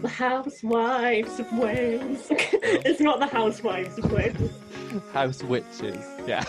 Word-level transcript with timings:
The 0.00 0.08
Housewives 0.08 1.40
of 1.40 1.52
Wales. 1.52 2.26
it's 2.30 3.00
not 3.00 3.18
the 3.18 3.26
Housewives 3.26 3.98
of 3.98 4.12
Wales. 4.12 4.50
House 5.12 5.42
witches, 5.42 6.04
yeah. 6.26 6.44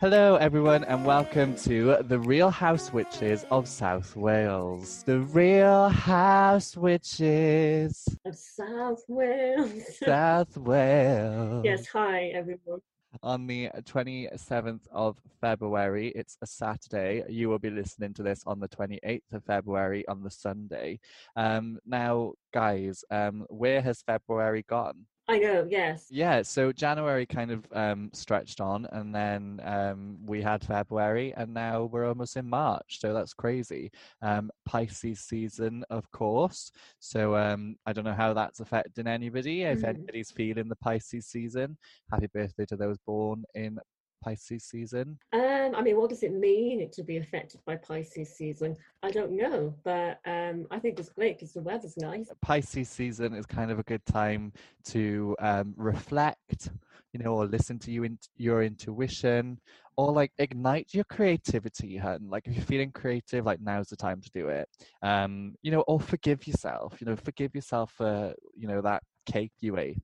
Hello, 0.00 0.34
everyone, 0.36 0.82
and 0.84 1.04
welcome 1.06 1.54
to 1.58 1.98
the 2.02 2.18
Real 2.18 2.50
House 2.50 2.92
Witches 2.92 3.44
of 3.52 3.68
South 3.68 4.16
Wales. 4.16 5.04
The 5.04 5.20
Real 5.20 5.88
House 5.90 6.76
Witches 6.76 8.04
Of 8.24 8.36
South 8.36 9.02
Wales. 9.08 9.98
South 10.04 10.56
Wales. 10.56 11.64
yes, 11.64 11.86
hi 11.86 12.32
everyone. 12.34 12.80
On 13.26 13.48
the 13.48 13.68
27th 13.82 14.86
of 14.92 15.16
February, 15.40 16.12
it's 16.14 16.38
a 16.42 16.46
Saturday. 16.46 17.24
You 17.28 17.48
will 17.48 17.58
be 17.58 17.70
listening 17.70 18.14
to 18.14 18.22
this 18.22 18.44
on 18.46 18.60
the 18.60 18.68
28th 18.68 19.32
of 19.32 19.42
February 19.42 20.06
on 20.06 20.22
the 20.22 20.30
Sunday. 20.30 21.00
Um, 21.34 21.80
now, 21.84 22.34
guys, 22.54 23.02
um, 23.10 23.44
where 23.50 23.82
has 23.82 24.00
February 24.02 24.64
gone? 24.68 25.06
I 25.28 25.38
know, 25.38 25.66
yes. 25.68 26.06
Yeah, 26.08 26.42
so 26.42 26.70
January 26.70 27.26
kind 27.26 27.50
of 27.50 27.66
um, 27.72 28.10
stretched 28.12 28.60
on, 28.60 28.86
and 28.92 29.12
then 29.12 29.60
um, 29.64 30.18
we 30.24 30.40
had 30.40 30.62
February, 30.64 31.34
and 31.36 31.52
now 31.52 31.84
we're 31.84 32.06
almost 32.06 32.36
in 32.36 32.48
March. 32.48 33.00
So 33.00 33.12
that's 33.12 33.34
crazy. 33.34 33.90
Um, 34.22 34.50
Pisces 34.64 35.18
season, 35.20 35.84
of 35.90 36.08
course. 36.12 36.70
So 37.00 37.34
um, 37.34 37.74
I 37.86 37.92
don't 37.92 38.04
know 38.04 38.14
how 38.14 38.34
that's 38.34 38.60
affecting 38.60 39.08
anybody. 39.08 39.62
If 39.62 39.80
Mhm. 39.80 39.88
anybody's 39.88 40.30
feeling 40.30 40.68
the 40.68 40.76
Pisces 40.76 41.26
season, 41.26 41.76
happy 42.10 42.28
birthday 42.32 42.66
to 42.66 42.76
those 42.76 42.98
born 42.98 43.44
in 43.56 43.78
Pisces 44.26 44.64
season. 44.64 45.16
Um, 45.32 45.72
I 45.76 45.82
mean, 45.82 45.96
what 45.96 46.10
does 46.10 46.24
it 46.24 46.32
mean 46.32 46.90
to 46.90 47.04
be 47.04 47.18
affected 47.18 47.60
by 47.64 47.76
Pisces 47.76 48.34
season? 48.34 48.76
I 49.04 49.12
don't 49.12 49.30
know, 49.30 49.72
but 49.84 50.18
um, 50.26 50.66
I 50.72 50.80
think 50.80 50.98
it's 50.98 51.10
great 51.10 51.38
because 51.38 51.52
the 51.52 51.60
weather's 51.60 51.96
nice. 51.96 52.28
Pisces 52.42 52.88
season 52.88 53.34
is 53.34 53.46
kind 53.46 53.70
of 53.70 53.78
a 53.78 53.84
good 53.84 54.04
time 54.04 54.52
to 54.86 55.36
um, 55.38 55.74
reflect, 55.76 56.70
you 57.12 57.22
know, 57.22 57.34
or 57.34 57.46
listen 57.46 57.78
to 57.78 57.92
you 57.92 58.02
in, 58.02 58.18
your 58.36 58.64
intuition, 58.64 59.60
or 59.96 60.10
like 60.10 60.32
ignite 60.38 60.92
your 60.92 61.04
creativity, 61.04 61.96
hun. 61.96 62.26
Like 62.28 62.48
if 62.48 62.56
you're 62.56 62.64
feeling 62.64 62.90
creative, 62.90 63.46
like 63.46 63.60
now's 63.60 63.90
the 63.90 63.96
time 63.96 64.20
to 64.22 64.30
do 64.30 64.48
it. 64.48 64.68
Um, 65.02 65.54
you 65.62 65.70
know, 65.70 65.82
or 65.82 66.00
forgive 66.00 66.48
yourself. 66.48 66.96
You 67.00 67.06
know, 67.06 67.16
forgive 67.16 67.54
yourself 67.54 67.92
for 67.96 68.34
you 68.56 68.66
know 68.66 68.82
that 68.82 69.04
cake 69.26 69.52
you 69.60 69.78
ate, 69.78 69.98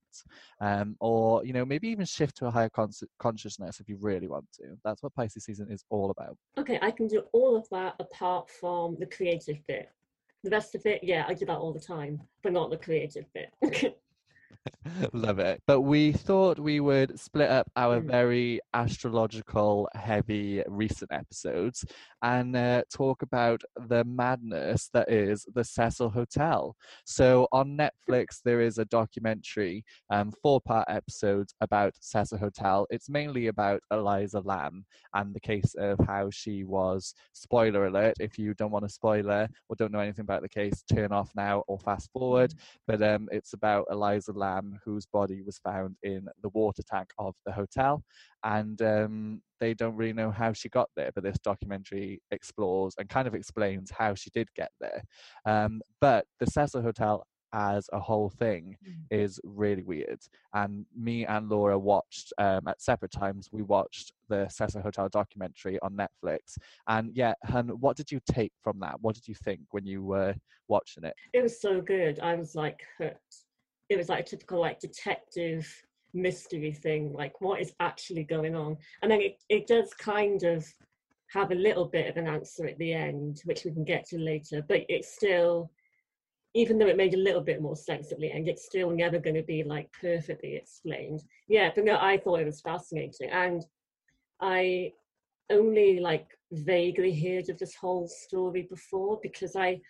um, 0.60 0.96
or 1.00 1.44
you 1.44 1.52
know 1.52 1.64
maybe 1.64 1.88
even 1.88 2.04
shift 2.04 2.36
to 2.38 2.46
a 2.46 2.50
higher 2.50 2.68
con- 2.68 2.90
consciousness 3.18 3.80
if 3.80 3.88
you 3.88 3.96
really 4.00 4.28
want 4.28 4.46
to. 4.54 4.76
That's 4.84 5.02
what 5.02 5.14
Pisces 5.14 5.44
season 5.44 5.68
is 5.70 5.84
all 5.90 6.10
about. 6.10 6.36
Okay, 6.58 6.78
I 6.82 6.90
can 6.90 7.06
do 7.06 7.22
all 7.32 7.56
of 7.56 7.68
that 7.70 7.94
apart 7.98 8.50
from 8.50 8.96
the 8.98 9.06
creative 9.06 9.58
bit. 9.66 9.88
The 10.44 10.50
rest 10.50 10.74
of 10.74 10.84
it, 10.86 11.04
yeah, 11.04 11.24
I 11.28 11.34
do 11.34 11.46
that 11.46 11.56
all 11.56 11.72
the 11.72 11.80
time, 11.80 12.20
but 12.42 12.52
not 12.52 12.70
the 12.70 12.76
creative 12.76 13.24
bit. 13.32 13.52
Love 15.12 15.38
it. 15.38 15.60
But 15.66 15.80
we 15.82 16.12
thought 16.12 16.58
we 16.58 16.80
would 16.80 17.18
split 17.18 17.50
up 17.50 17.70
our 17.76 18.00
Mm. 18.00 18.06
very 18.06 18.60
astrological 18.74 19.88
heavy 19.94 20.62
recent 20.66 21.12
episodes 21.12 21.84
and 22.22 22.56
uh, 22.56 22.82
talk 22.92 23.22
about 23.22 23.62
the 23.88 24.04
madness 24.04 24.88
that 24.92 25.10
is 25.10 25.46
the 25.54 25.64
Cecil 25.64 26.10
Hotel. 26.10 26.76
So 27.04 27.48
on 27.52 27.76
Netflix, 27.76 28.40
there 28.44 28.60
is 28.60 28.78
a 28.78 28.84
documentary, 28.86 29.84
um, 30.10 30.32
four 30.42 30.60
part 30.60 30.86
episodes 30.88 31.54
about 31.60 31.94
Cecil 32.00 32.38
Hotel. 32.38 32.86
It's 32.90 33.08
mainly 33.08 33.48
about 33.48 33.80
Elisa 33.90 34.40
Lam 34.40 34.84
and 35.14 35.34
the 35.34 35.40
case 35.40 35.74
of 35.78 35.98
how 36.06 36.30
she 36.30 36.64
was, 36.64 37.14
spoiler 37.32 37.86
alert, 37.86 38.14
if 38.20 38.38
you 38.38 38.54
don't 38.54 38.70
want 38.70 38.84
a 38.84 38.88
spoiler 38.88 39.48
or 39.68 39.76
don't 39.76 39.92
know 39.92 39.98
anything 40.00 40.22
about 40.22 40.42
the 40.42 40.48
case, 40.48 40.82
turn 40.92 41.12
off 41.12 41.30
now 41.34 41.62
or 41.66 41.78
fast 41.78 42.10
forward 42.12 42.54
but 42.86 43.02
um, 43.02 43.28
it's 43.32 43.52
about 43.52 43.86
Elisa 43.90 44.32
Lam, 44.32 44.51
whose 44.84 45.06
body 45.06 45.42
was 45.42 45.58
found 45.58 45.96
in 46.02 46.26
the 46.42 46.48
water 46.50 46.82
tank 46.82 47.10
of 47.18 47.34
the 47.46 47.52
hotel, 47.52 48.02
and 48.44 48.80
um, 48.82 49.42
they 49.60 49.74
don't 49.74 49.96
really 49.96 50.12
know 50.12 50.30
how 50.30 50.52
she 50.52 50.68
got 50.68 50.88
there. 50.96 51.10
But 51.14 51.24
this 51.24 51.38
documentary 51.38 52.20
explores 52.30 52.94
and 52.98 53.08
kind 53.08 53.28
of 53.28 53.34
explains 53.34 53.90
how 53.90 54.14
she 54.14 54.30
did 54.30 54.48
get 54.54 54.70
there. 54.80 55.02
Um, 55.46 55.80
but 56.00 56.26
the 56.40 56.46
Cecil 56.46 56.82
Hotel 56.82 57.24
as 57.54 57.86
a 57.92 58.00
whole 58.00 58.30
thing 58.30 58.76
Mm. 58.82 59.04
is 59.10 59.38
really 59.44 59.82
weird. 59.82 60.20
And 60.54 60.86
me 60.96 61.26
and 61.26 61.50
Laura 61.50 61.78
watched 61.78 62.32
um, 62.38 62.66
at 62.66 62.80
separate 62.80 63.10
times. 63.12 63.50
We 63.52 63.60
watched 63.62 64.12
the 64.30 64.48
Cecil 64.48 64.80
Hotel 64.80 65.08
documentary 65.10 65.78
on 65.80 65.94
Netflix. 65.94 66.56
And 66.88 67.10
yeah, 67.14 67.34
hun, 67.44 67.68
what 67.80 67.96
did 67.98 68.10
you 68.10 68.20
take 68.26 68.52
from 68.62 68.80
that? 68.80 68.96
What 69.02 69.14
did 69.14 69.28
you 69.28 69.34
think 69.34 69.60
when 69.72 69.84
you 69.84 70.02
were 70.02 70.34
watching 70.68 71.04
it? 71.04 71.14
It 71.34 71.42
was 71.42 71.60
so 71.60 71.82
good. 71.82 72.20
I 72.20 72.34
was 72.36 72.54
like 72.54 72.80
hooked. 72.98 73.36
It 73.92 73.98
was 73.98 74.08
like 74.08 74.20
a 74.20 74.28
typical 74.28 74.60
like 74.60 74.80
detective 74.80 75.66
mystery 76.14 76.72
thing, 76.72 77.12
like 77.12 77.40
what 77.40 77.60
is 77.60 77.72
actually 77.80 78.24
going 78.24 78.54
on. 78.54 78.76
And 79.02 79.10
then 79.10 79.20
it, 79.20 79.42
it 79.48 79.66
does 79.66 79.94
kind 79.94 80.42
of 80.42 80.66
have 81.32 81.50
a 81.50 81.56
little 81.56 81.86
bit 81.86 82.08
of 82.08 82.16
an 82.16 82.26
answer 82.26 82.66
at 82.66 82.78
the 82.78 82.92
end, 82.92 83.40
which 83.44 83.64
we 83.64 83.72
can 83.72 83.84
get 83.84 84.06
to 84.08 84.18
later, 84.18 84.62
but 84.66 84.82
it's 84.88 85.14
still 85.14 85.70
even 86.54 86.78
though 86.78 86.86
it 86.86 86.98
made 86.98 87.14
a 87.14 87.18
little 87.18 87.40
bit 87.40 87.62
more 87.62 87.76
sense 87.76 88.12
at 88.12 88.20
the 88.20 88.30
end, 88.30 88.46
it's 88.46 88.66
still 88.66 88.90
never 88.90 89.18
going 89.18 89.36
to 89.36 89.42
be 89.42 89.64
like 89.64 89.90
perfectly 89.98 90.54
explained. 90.54 91.22
Yeah, 91.48 91.70
but 91.74 91.84
no, 91.84 91.96
I 91.98 92.18
thought 92.18 92.40
it 92.40 92.46
was 92.46 92.60
fascinating. 92.60 93.30
And 93.30 93.64
I 94.40 94.92
only 95.50 96.00
like 96.00 96.26
vaguely 96.52 97.18
heard 97.18 97.48
of 97.48 97.58
this 97.58 97.74
whole 97.74 98.06
story 98.06 98.66
before 98.68 99.18
because 99.22 99.56
I 99.56 99.80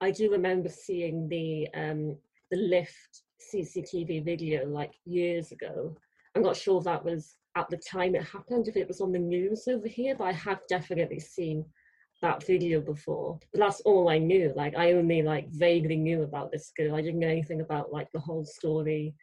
I 0.00 0.10
do 0.10 0.30
remember 0.30 0.68
seeing 0.68 1.28
the 1.28 1.68
um 1.74 2.16
the 2.50 2.56
lift 2.56 3.22
CCTV 3.40 4.24
video 4.24 4.66
like 4.66 4.94
years 5.04 5.52
ago. 5.52 5.96
I'm 6.34 6.42
not 6.42 6.56
sure 6.56 6.80
that 6.82 7.04
was 7.04 7.36
at 7.56 7.68
the 7.70 7.78
time 7.78 8.14
it 8.14 8.24
happened, 8.24 8.68
if 8.68 8.76
it 8.76 8.88
was 8.88 9.00
on 9.00 9.12
the 9.12 9.18
news 9.18 9.66
over 9.68 9.88
here, 9.88 10.14
but 10.14 10.24
I 10.24 10.32
have 10.32 10.60
definitely 10.68 11.20
seen 11.20 11.64
that 12.22 12.44
video 12.44 12.80
before. 12.80 13.38
But 13.52 13.60
that's 13.60 13.80
all 13.82 14.08
I 14.08 14.18
knew. 14.18 14.52
Like 14.54 14.76
I 14.76 14.92
only 14.92 15.22
like 15.22 15.48
vaguely 15.50 15.96
knew 15.96 16.22
about 16.22 16.50
this 16.50 16.72
girl. 16.76 16.94
I 16.94 17.02
didn't 17.02 17.20
know 17.20 17.28
anything 17.28 17.60
about 17.60 17.92
like 17.92 18.08
the 18.12 18.20
whole 18.20 18.44
story, 18.44 19.14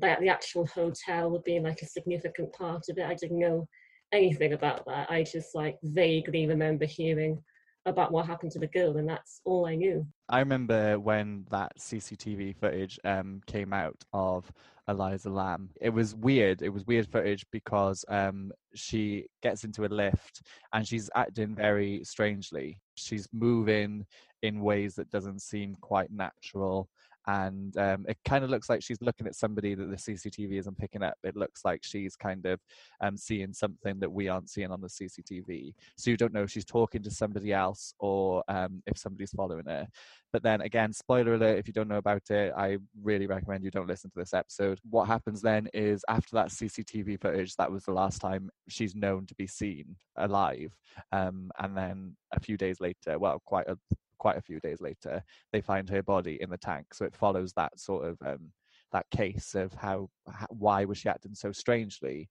like 0.00 0.20
the 0.20 0.28
actual 0.28 0.66
hotel 0.66 1.42
being 1.44 1.64
like 1.64 1.82
a 1.82 1.86
significant 1.86 2.52
part 2.52 2.84
of 2.88 2.98
it. 2.98 3.06
I 3.06 3.14
didn't 3.14 3.38
know 3.38 3.68
anything 4.12 4.52
about 4.52 4.84
that. 4.86 5.10
I 5.10 5.22
just 5.22 5.54
like 5.54 5.78
vaguely 5.82 6.46
remember 6.46 6.84
hearing 6.84 7.42
about 7.86 8.12
what 8.12 8.26
happened 8.26 8.52
to 8.52 8.58
the 8.58 8.66
girl, 8.66 8.96
and 8.96 9.08
that's 9.08 9.40
all 9.44 9.66
I 9.66 9.74
knew. 9.74 10.06
I 10.28 10.40
remember 10.40 10.98
when 10.98 11.46
that 11.50 11.72
CCTV 11.78 12.56
footage 12.56 12.98
um, 13.04 13.40
came 13.46 13.72
out 13.72 13.96
of 14.12 14.50
Elisa 14.88 15.30
Lam. 15.30 15.70
It 15.80 15.90
was 15.90 16.14
weird. 16.14 16.62
It 16.62 16.68
was 16.68 16.86
weird 16.86 17.08
footage 17.08 17.44
because 17.50 18.04
um, 18.08 18.52
she 18.74 19.26
gets 19.42 19.64
into 19.64 19.84
a 19.84 19.88
lift 19.88 20.42
and 20.72 20.86
she's 20.86 21.10
acting 21.14 21.54
very 21.54 22.02
strangely. 22.04 22.78
She's 22.96 23.28
moving 23.32 24.04
in 24.42 24.60
ways 24.60 24.94
that 24.94 25.10
doesn't 25.10 25.42
seem 25.42 25.74
quite 25.80 26.10
natural. 26.10 26.88
And 27.26 27.76
um, 27.76 28.06
it 28.08 28.18
kind 28.24 28.44
of 28.44 28.50
looks 28.50 28.68
like 28.68 28.82
she's 28.82 29.00
looking 29.00 29.26
at 29.26 29.34
somebody 29.34 29.74
that 29.74 29.90
the 29.90 29.96
CCTV 29.96 30.58
isn't 30.58 30.78
picking 30.78 31.02
up. 31.02 31.14
It 31.22 31.36
looks 31.36 31.64
like 31.64 31.80
she's 31.82 32.16
kind 32.16 32.46
of 32.46 32.60
um, 33.00 33.16
seeing 33.16 33.52
something 33.52 34.00
that 34.00 34.10
we 34.10 34.28
aren't 34.28 34.50
seeing 34.50 34.70
on 34.70 34.80
the 34.80 34.88
CCTV. 34.88 35.74
So 35.96 36.10
you 36.10 36.16
don't 36.16 36.32
know 36.32 36.42
if 36.42 36.50
she's 36.50 36.64
talking 36.64 37.02
to 37.02 37.10
somebody 37.10 37.52
else 37.52 37.94
or 37.98 38.42
um, 38.48 38.82
if 38.86 38.98
somebody's 38.98 39.32
following 39.32 39.66
her. 39.66 39.86
But 40.32 40.42
then 40.42 40.60
again, 40.60 40.92
spoiler 40.92 41.34
alert, 41.34 41.58
if 41.58 41.66
you 41.66 41.72
don't 41.72 41.88
know 41.88 41.96
about 41.96 42.30
it, 42.30 42.52
I 42.56 42.78
really 43.02 43.26
recommend 43.26 43.64
you 43.64 43.70
don't 43.70 43.88
listen 43.88 44.10
to 44.10 44.18
this 44.18 44.34
episode. 44.34 44.78
What 44.88 45.06
happens 45.06 45.42
then 45.42 45.68
is 45.74 46.04
after 46.08 46.36
that 46.36 46.48
CCTV 46.48 47.20
footage, 47.20 47.56
that 47.56 47.70
was 47.70 47.84
the 47.84 47.92
last 47.92 48.20
time 48.20 48.50
she's 48.68 48.94
known 48.94 49.26
to 49.26 49.34
be 49.34 49.46
seen 49.46 49.96
alive. 50.16 50.74
Um, 51.12 51.50
and 51.58 51.76
then 51.76 52.16
a 52.32 52.40
few 52.40 52.56
days 52.56 52.80
later, 52.80 53.18
well, 53.18 53.42
quite 53.44 53.68
a 53.68 53.76
quite 54.20 54.36
a 54.36 54.42
few 54.42 54.60
days 54.60 54.80
later, 54.80 55.22
they 55.52 55.60
find 55.60 55.88
her 55.90 56.02
body 56.02 56.38
in 56.40 56.50
the 56.50 56.58
tank. 56.58 56.94
So 56.94 57.04
it 57.04 57.16
follows 57.16 57.52
that 57.54 57.80
sort 57.80 58.04
of 58.06 58.18
um, 58.24 58.52
that 58.92 59.06
case 59.10 59.54
of 59.56 59.72
how, 59.74 60.08
how 60.28 60.46
why 60.50 60.84
was 60.84 60.98
she 60.98 61.08
acting 61.08 61.34
so 61.34 61.50
strangely, 61.50 62.28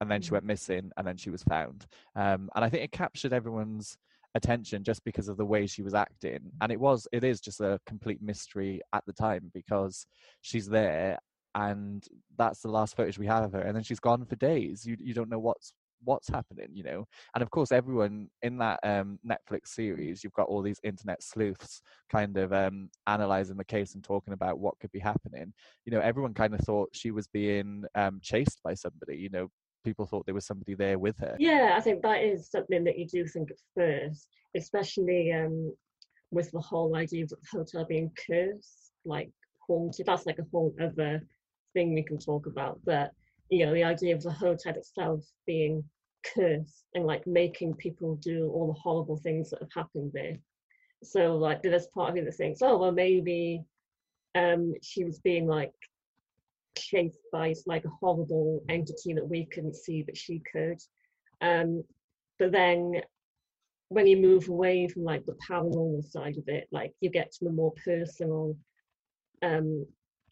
and 0.00 0.10
then 0.10 0.22
she 0.22 0.30
Mm. 0.30 0.34
went 0.34 0.44
missing, 0.46 0.90
and 0.96 1.06
then 1.06 1.18
she 1.18 1.30
was 1.30 1.42
found. 1.42 1.86
Um, 2.16 2.48
and 2.54 2.64
I 2.64 2.70
think 2.70 2.84
it 2.84 2.92
captured 2.92 3.34
everyone's 3.34 3.98
attention 4.34 4.82
just 4.82 5.04
because 5.04 5.28
of 5.28 5.36
the 5.36 5.44
way 5.44 5.66
she 5.66 5.82
was 5.82 5.94
acting 5.94 6.40
and 6.60 6.72
it 6.72 6.80
was 6.80 7.06
it 7.12 7.22
is 7.22 7.40
just 7.40 7.60
a 7.60 7.78
complete 7.86 8.20
mystery 8.20 8.80
at 8.92 9.04
the 9.06 9.12
time 9.12 9.48
because 9.54 10.06
she's 10.40 10.66
there 10.68 11.16
and 11.54 12.04
that's 12.36 12.60
the 12.60 12.68
last 12.68 12.96
footage 12.96 13.16
we 13.16 13.28
have 13.28 13.44
of 13.44 13.52
her 13.52 13.60
and 13.60 13.76
then 13.76 13.84
she's 13.84 14.00
gone 14.00 14.24
for 14.24 14.34
days 14.36 14.84
you 14.84 14.96
you 14.98 15.14
don't 15.14 15.28
know 15.28 15.38
what's 15.38 15.72
what's 16.04 16.28
happening 16.28 16.68
you 16.72 16.82
know 16.82 17.06
and 17.34 17.42
of 17.42 17.50
course 17.50 17.72
everyone 17.72 18.28
in 18.42 18.58
that 18.58 18.78
um 18.82 19.18
netflix 19.26 19.68
series 19.68 20.22
you've 20.22 20.32
got 20.32 20.48
all 20.48 20.62
these 20.62 20.80
internet 20.82 21.22
sleuths 21.22 21.82
kind 22.10 22.36
of 22.36 22.52
um 22.52 22.88
analyzing 23.06 23.56
the 23.56 23.64
case 23.64 23.94
and 23.94 24.04
talking 24.04 24.34
about 24.34 24.58
what 24.58 24.78
could 24.80 24.92
be 24.92 24.98
happening 24.98 25.52
you 25.84 25.92
know 25.92 26.00
everyone 26.00 26.34
kind 26.34 26.54
of 26.54 26.60
thought 26.60 26.88
she 26.92 27.10
was 27.10 27.26
being 27.28 27.84
um 27.94 28.18
chased 28.22 28.60
by 28.62 28.74
somebody 28.74 29.16
you 29.16 29.30
know 29.30 29.48
people 29.84 30.06
thought 30.06 30.24
there 30.24 30.34
was 30.34 30.46
somebody 30.46 30.74
there 30.74 30.98
with 30.98 31.16
her 31.18 31.36
Yeah, 31.38 31.74
I 31.76 31.80
think 31.80 32.02
that 32.02 32.22
is 32.22 32.50
something 32.50 32.84
that 32.84 32.98
you 32.98 33.06
do 33.06 33.26
think 33.26 33.50
at 33.50 33.58
first, 33.76 34.28
especially 34.56 35.32
um, 35.32 35.74
with 36.30 36.50
the 36.50 36.60
whole 36.60 36.96
idea 36.96 37.24
of 37.24 37.30
the 37.30 37.36
hotel 37.52 37.84
being 37.84 38.10
cursed, 38.26 38.92
like 39.04 39.30
haunted. 39.66 40.06
That's 40.06 40.26
like 40.26 40.38
a 40.38 40.46
whole 40.50 40.74
other 40.80 41.22
thing 41.74 41.94
we 41.94 42.02
can 42.02 42.18
talk 42.18 42.46
about. 42.46 42.80
But 42.84 43.10
you 43.50 43.66
know, 43.66 43.74
the 43.74 43.84
idea 43.84 44.14
of 44.14 44.22
the 44.22 44.32
hotel 44.32 44.74
itself 44.74 45.22
being 45.46 45.84
cursed 46.34 46.84
and 46.94 47.04
like 47.04 47.26
making 47.26 47.74
people 47.74 48.16
do 48.16 48.50
all 48.52 48.68
the 48.68 48.80
horrible 48.80 49.16
things 49.16 49.50
that 49.50 49.60
have 49.60 49.72
happened 49.74 50.10
there. 50.14 50.36
So 51.02 51.36
like 51.36 51.62
there's 51.62 51.86
part 51.88 52.10
of 52.10 52.14
me 52.14 52.22
that 52.22 52.34
thinks, 52.34 52.60
oh 52.62 52.78
well 52.78 52.92
maybe 52.92 53.62
um 54.34 54.74
she 54.82 55.04
was 55.04 55.18
being 55.20 55.46
like 55.46 55.72
chased 56.76 57.18
by 57.32 57.54
like 57.66 57.84
a 57.84 57.96
horrible 58.00 58.64
entity 58.68 59.14
that 59.14 59.28
we 59.28 59.46
couldn't 59.46 59.76
see 59.76 60.02
but 60.02 60.16
she 60.16 60.42
could. 60.52 60.78
Um 61.40 61.84
but 62.38 62.52
then 62.52 63.02
when 63.88 64.06
you 64.06 64.16
move 64.16 64.48
away 64.48 64.88
from 64.88 65.04
like 65.04 65.24
the 65.24 65.36
paranormal 65.48 66.04
side 66.10 66.36
of 66.36 66.48
it, 66.48 66.66
like 66.72 66.92
you 67.00 67.10
get 67.10 67.30
to 67.32 67.44
the 67.44 67.52
more 67.52 67.72
personal 67.84 68.56
um, 69.42 69.86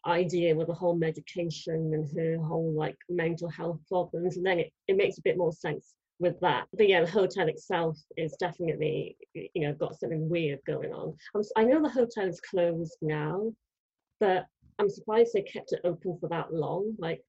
idea 0.06 0.54
with 0.54 0.66
the 0.66 0.74
whole 0.74 0.96
medication 0.96 1.92
and 1.94 2.08
her 2.16 2.42
whole 2.42 2.72
like 2.72 2.96
mental 3.08 3.48
health 3.48 3.78
problems, 3.88 4.36
and 4.36 4.46
then 4.46 4.58
it, 4.58 4.72
it 4.88 4.96
makes 4.96 5.18
a 5.18 5.22
bit 5.22 5.36
more 5.36 5.52
sense 5.52 5.94
with 6.18 6.38
that. 6.40 6.66
But 6.74 6.88
yeah, 6.88 7.02
the 7.02 7.10
hotel 7.10 7.48
itself 7.48 7.98
is 8.16 8.36
definitely 8.38 9.16
you 9.34 9.62
know 9.62 9.72
got 9.74 9.98
something 9.98 10.28
weird 10.28 10.60
going 10.66 10.92
on. 10.92 11.14
I'm, 11.34 11.42
I 11.56 11.64
know 11.64 11.82
the 11.82 11.88
hotel 11.88 12.28
is 12.28 12.40
closed 12.40 12.96
now, 13.02 13.52
but 14.20 14.46
I'm 14.78 14.90
surprised 14.90 15.32
they 15.34 15.42
kept 15.42 15.72
it 15.72 15.80
open 15.84 16.16
for 16.18 16.28
that 16.28 16.52
long. 16.52 16.94
Like 16.98 17.22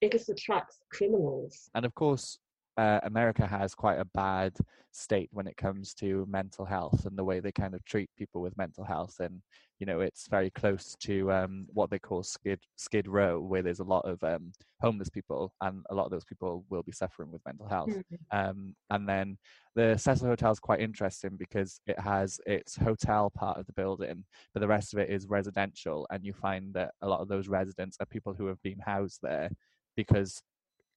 it 0.00 0.12
just 0.12 0.28
attracts 0.28 0.78
criminals. 0.90 1.70
And 1.74 1.84
of 1.84 1.94
course, 1.94 2.38
uh, 2.80 2.98
America 3.02 3.46
has 3.46 3.74
quite 3.74 3.98
a 3.98 4.06
bad 4.14 4.56
state 4.90 5.28
when 5.32 5.46
it 5.46 5.56
comes 5.58 5.92
to 5.92 6.26
mental 6.26 6.64
health 6.64 7.04
and 7.04 7.16
the 7.16 7.22
way 7.22 7.38
they 7.38 7.52
kind 7.52 7.74
of 7.74 7.84
treat 7.84 8.08
people 8.16 8.40
with 8.40 8.56
mental 8.56 8.84
health. 8.84 9.16
And 9.20 9.42
you 9.80 9.86
know, 9.86 10.00
it's 10.00 10.28
very 10.28 10.48
close 10.50 10.96
to 11.00 11.30
um, 11.30 11.66
what 11.74 11.90
they 11.90 11.98
call 11.98 12.22
skid 12.22 12.58
skid 12.76 13.06
row, 13.06 13.38
where 13.38 13.60
there's 13.60 13.80
a 13.80 13.84
lot 13.84 14.06
of 14.06 14.22
um, 14.24 14.52
homeless 14.80 15.10
people, 15.10 15.52
and 15.60 15.84
a 15.90 15.94
lot 15.94 16.06
of 16.06 16.10
those 16.10 16.24
people 16.24 16.64
will 16.70 16.82
be 16.82 16.92
suffering 16.92 17.30
with 17.30 17.44
mental 17.44 17.68
health. 17.68 17.90
Mm-hmm. 17.90 18.38
Um, 18.38 18.74
and 18.88 19.06
then 19.06 19.36
the 19.74 19.98
Cecil 19.98 20.28
Hotel 20.28 20.50
is 20.50 20.58
quite 20.58 20.80
interesting 20.80 21.36
because 21.38 21.80
it 21.86 21.98
has 21.98 22.40
its 22.46 22.76
hotel 22.76 23.30
part 23.30 23.58
of 23.58 23.66
the 23.66 23.74
building, 23.74 24.24
but 24.54 24.60
the 24.60 24.68
rest 24.68 24.94
of 24.94 25.00
it 25.00 25.10
is 25.10 25.26
residential, 25.26 26.06
and 26.10 26.24
you 26.24 26.32
find 26.32 26.72
that 26.72 26.92
a 27.02 27.08
lot 27.08 27.20
of 27.20 27.28
those 27.28 27.48
residents 27.48 27.98
are 28.00 28.06
people 28.06 28.32
who 28.32 28.46
have 28.46 28.62
been 28.62 28.78
housed 28.78 29.20
there 29.22 29.50
because 29.96 30.40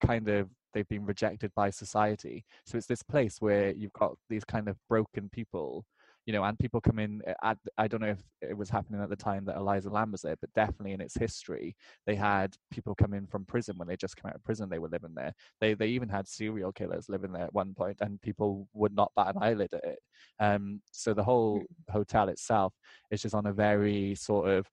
kind 0.01 0.29
of 0.29 0.49
they've 0.73 0.87
been 0.87 1.05
rejected 1.05 1.51
by 1.55 1.69
society. 1.69 2.45
So 2.65 2.77
it's 2.77 2.87
this 2.87 3.03
place 3.03 3.37
where 3.39 3.71
you've 3.71 3.93
got 3.93 4.15
these 4.29 4.43
kind 4.43 4.67
of 4.67 4.77
broken 4.89 5.29
people, 5.29 5.85
you 6.25 6.33
know, 6.33 6.43
and 6.43 6.57
people 6.57 6.81
come 6.81 6.99
in. 6.99 7.21
Eh, 7.27 7.33
at, 7.43 7.57
I 7.77 7.87
don't 7.87 8.01
know 8.01 8.07
if 8.07 8.23
it 8.41 8.57
was 8.57 8.69
happening 8.69 9.01
at 9.01 9.09
the 9.09 9.15
time 9.15 9.45
that 9.45 9.57
elisa 9.57 9.89
Lam 9.89 10.11
was 10.11 10.21
there, 10.21 10.35
but 10.39 10.53
definitely 10.53 10.93
in 10.93 11.01
its 11.01 11.17
history, 11.17 11.75
they 12.05 12.15
had 12.15 12.55
people 12.71 12.95
come 12.95 13.13
in 13.13 13.27
from 13.27 13.45
prison 13.45 13.77
when 13.77 13.87
they 13.87 13.97
just 13.97 14.17
come 14.17 14.29
out 14.29 14.35
of 14.35 14.43
prison. 14.43 14.69
They 14.69 14.79
were 14.79 14.89
living 14.89 15.13
there. 15.15 15.33
They 15.61 15.73
they 15.73 15.87
even 15.87 16.09
had 16.09 16.27
serial 16.27 16.71
killers 16.71 17.09
living 17.09 17.31
there 17.31 17.43
at 17.43 17.53
one 17.53 17.73
point, 17.73 17.97
and 18.01 18.21
people 18.21 18.67
would 18.73 18.95
not 18.95 19.11
bat 19.15 19.35
an 19.35 19.43
eyelid 19.43 19.73
at 19.73 19.83
it. 19.83 19.99
Um, 20.39 20.81
so 20.91 21.13
the 21.13 21.23
whole 21.23 21.59
hmm. 21.59 21.91
hotel 21.91 22.29
itself 22.29 22.73
is 23.11 23.21
just 23.21 23.35
on 23.35 23.47
a 23.47 23.53
very 23.53 24.15
sort 24.15 24.49
of 24.49 24.67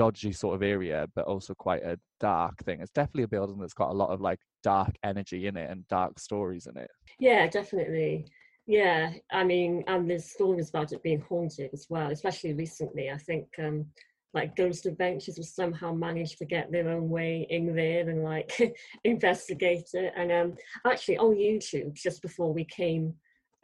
dodgy 0.00 0.32
sort 0.32 0.54
of 0.54 0.62
area, 0.62 1.06
but 1.14 1.26
also 1.26 1.52
quite 1.52 1.82
a 1.82 1.98
dark 2.20 2.56
thing. 2.64 2.80
It's 2.80 2.90
definitely 2.90 3.24
a 3.24 3.28
building 3.28 3.58
that's 3.58 3.74
got 3.74 3.90
a 3.90 3.92
lot 3.92 4.08
of 4.08 4.22
like 4.22 4.38
dark 4.62 4.96
energy 5.04 5.46
in 5.46 5.58
it 5.58 5.70
and 5.70 5.86
dark 5.88 6.18
stories 6.18 6.66
in 6.66 6.78
it. 6.78 6.90
Yeah, 7.18 7.46
definitely. 7.48 8.26
Yeah, 8.66 9.12
I 9.30 9.44
mean, 9.44 9.84
and 9.88 10.08
there's 10.08 10.24
stories 10.24 10.70
about 10.70 10.92
it 10.92 11.02
being 11.02 11.20
haunted 11.20 11.68
as 11.74 11.84
well, 11.90 12.10
especially 12.10 12.54
recently. 12.54 13.10
I 13.10 13.18
think 13.18 13.48
um, 13.58 13.84
like 14.32 14.56
Ghost 14.56 14.86
Adventures 14.86 15.36
will 15.36 15.44
somehow 15.44 15.92
managed 15.92 16.38
to 16.38 16.46
get 16.46 16.72
their 16.72 16.88
own 16.88 17.10
way 17.10 17.46
in 17.50 17.76
there 17.76 18.08
and 18.08 18.24
like 18.24 18.50
investigate 19.04 19.90
it. 19.92 20.14
And 20.16 20.32
um, 20.32 20.56
actually, 20.86 21.18
on 21.18 21.34
YouTube, 21.34 21.92
just 21.92 22.22
before 22.22 22.54
we 22.54 22.64
came 22.64 23.12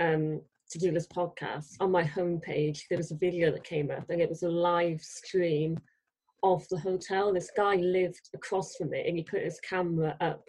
um, 0.00 0.43
to 0.69 0.79
do 0.79 0.93
this 0.93 1.06
podcast, 1.06 1.77
on 1.81 1.91
my 1.91 2.05
homepage, 2.05 2.81
there 2.91 2.99
was 2.99 3.11
a 3.11 3.17
video 3.17 3.50
that 3.53 3.65
came 3.65 3.91
up, 3.91 4.11
and 4.11 4.21
it 4.21 4.29
was 4.29 4.43
a 4.43 4.50
live 4.50 5.00
stream 5.00 5.79
of 6.43 6.67
the 6.69 6.79
hotel. 6.79 7.33
This 7.33 7.50
guy 7.56 7.77
lived 7.77 8.31
across 8.35 8.77
from 8.77 8.94
it, 8.94 9.06
and 9.06 9.17
he 9.17 9.23
put 9.23 9.43
his 9.43 9.61
camera 9.61 10.17
up 10.21 10.49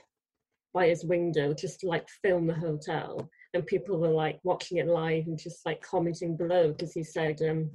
by 0.73 0.87
his 0.87 1.05
window 1.05 1.53
just 1.53 1.79
to 1.79 1.87
like 1.87 2.07
film 2.21 2.47
the 2.47 2.53
hotel. 2.53 3.29
And 3.53 3.65
people 3.65 3.99
were 3.99 4.09
like 4.09 4.39
watching 4.43 4.77
it 4.77 4.87
live 4.87 5.25
and 5.27 5.39
just 5.39 5.65
like 5.65 5.81
commenting 5.81 6.37
below 6.37 6.71
because 6.71 6.93
he 6.93 7.03
said 7.03 7.41
um 7.41 7.71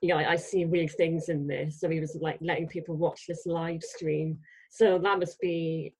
you 0.00 0.08
know 0.08 0.16
I, 0.16 0.32
I, 0.32 0.36
see 0.36 0.64
weird 0.64 0.90
things 0.92 1.28
in 1.28 1.46
this. 1.46 1.80
So 1.80 1.90
he 1.90 2.00
was 2.00 2.16
like 2.20 2.38
letting 2.40 2.68
people 2.68 2.96
watch 2.96 3.24
this 3.28 3.44
live 3.44 3.82
stream. 3.82 4.38
So 4.70 4.98
that 4.98 5.18
must 5.18 5.38
be 5.40 5.94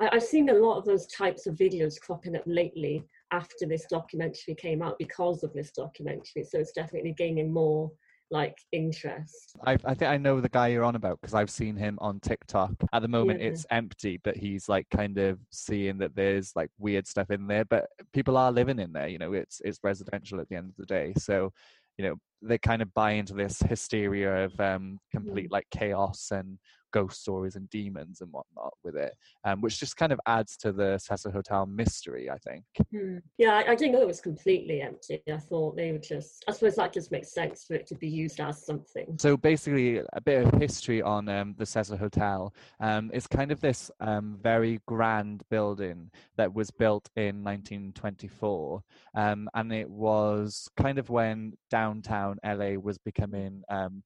I, 0.00 0.08
i've 0.12 0.22
seen 0.24 0.48
a 0.48 0.54
lot 0.54 0.78
of 0.78 0.84
those 0.84 1.06
types 1.06 1.46
of 1.46 1.54
videos 1.54 2.00
cropping 2.00 2.36
up 2.36 2.42
lately 2.46 3.04
after 3.30 3.66
this 3.66 3.86
documentary 3.88 4.54
came 4.54 4.82
out 4.82 4.98
because 4.98 5.42
of 5.42 5.52
this 5.52 5.70
documentary. 5.70 6.44
So 6.44 6.58
it's 6.58 6.72
definitely 6.72 7.14
gaining 7.16 7.52
more 7.52 7.90
like 8.32 8.56
interest. 8.72 9.56
I, 9.64 9.76
I 9.84 9.94
think 9.94 10.10
I 10.10 10.16
know 10.16 10.40
the 10.40 10.48
guy 10.48 10.68
you're 10.68 10.84
on 10.84 10.96
about 10.96 11.20
because 11.20 11.34
I've 11.34 11.50
seen 11.50 11.76
him 11.76 11.98
on 12.00 12.18
TikTok. 12.20 12.72
At 12.92 13.02
the 13.02 13.08
moment, 13.08 13.40
yeah. 13.40 13.48
it's 13.48 13.66
empty, 13.70 14.18
but 14.24 14.36
he's 14.36 14.68
like 14.68 14.88
kind 14.90 15.18
of 15.18 15.38
seeing 15.50 15.98
that 15.98 16.16
there's 16.16 16.52
like 16.56 16.70
weird 16.78 17.06
stuff 17.06 17.30
in 17.30 17.46
there. 17.46 17.64
But 17.64 17.86
people 18.12 18.36
are 18.36 18.50
living 18.50 18.78
in 18.78 18.92
there. 18.92 19.08
You 19.08 19.18
know, 19.18 19.34
it's 19.34 19.60
it's 19.64 19.78
residential 19.82 20.40
at 20.40 20.48
the 20.48 20.56
end 20.56 20.70
of 20.70 20.76
the 20.76 20.86
day. 20.86 21.12
So, 21.18 21.52
you 21.98 22.04
know, 22.04 22.14
they 22.40 22.58
kind 22.58 22.82
of 22.82 22.92
buy 22.94 23.12
into 23.12 23.34
this 23.34 23.60
hysteria 23.60 24.46
of 24.46 24.58
um, 24.60 24.98
complete 25.12 25.48
mm. 25.48 25.52
like 25.52 25.66
chaos 25.70 26.28
and 26.32 26.58
ghost 26.92 27.20
stories 27.20 27.56
and 27.56 27.68
demons 27.70 28.20
and 28.20 28.30
whatnot 28.32 28.74
with 28.84 28.96
it, 28.96 29.14
um, 29.44 29.60
which 29.60 29.78
just 29.78 29.96
kind 29.96 30.12
of 30.12 30.20
adds 30.26 30.56
to 30.58 30.72
the 30.72 30.98
Cecil 30.98 31.32
Hotel 31.32 31.66
mystery, 31.66 32.30
I 32.30 32.38
think. 32.38 32.64
Hmm. 32.90 33.18
Yeah, 33.38 33.62
I, 33.66 33.72
I, 33.72 33.74
didn't 33.74 33.92
know 33.92 34.02
it 34.02 34.06
was 34.06 34.20
completely 34.20 34.82
empty. 34.82 35.22
I 35.32 35.38
thought 35.38 35.76
they 35.76 35.92
would 35.92 36.02
just, 36.02 36.44
I 36.48 36.52
suppose 36.52 36.76
that 36.76 36.92
just 36.92 37.10
makes 37.10 37.32
sense 37.32 37.64
for 37.64 37.74
it 37.74 37.86
to 37.88 37.94
be 37.94 38.08
used 38.08 38.40
as 38.40 38.64
something. 38.64 39.16
So 39.18 39.36
basically, 39.36 39.98
a 40.12 40.20
bit 40.20 40.46
of 40.46 40.60
history 40.60 41.02
on 41.02 41.28
um, 41.28 41.54
the 41.58 41.66
Cecil 41.66 41.96
Hotel. 41.96 42.54
Um, 42.80 43.10
it's 43.12 43.26
kind 43.26 43.50
of 43.50 43.60
this 43.60 43.90
um, 44.00 44.38
very 44.42 44.80
grand 44.86 45.42
building 45.50 46.10
that 46.36 46.52
was 46.52 46.70
built 46.70 47.08
in 47.16 47.42
1924. 47.42 48.82
Um, 49.14 49.48
and 49.54 49.72
it 49.72 49.88
was 49.88 50.68
kind 50.76 50.98
of 50.98 51.10
when 51.10 51.54
downtown 51.70 52.38
LA 52.44 52.74
was 52.74 52.98
becoming 52.98 53.62
um, 53.68 54.02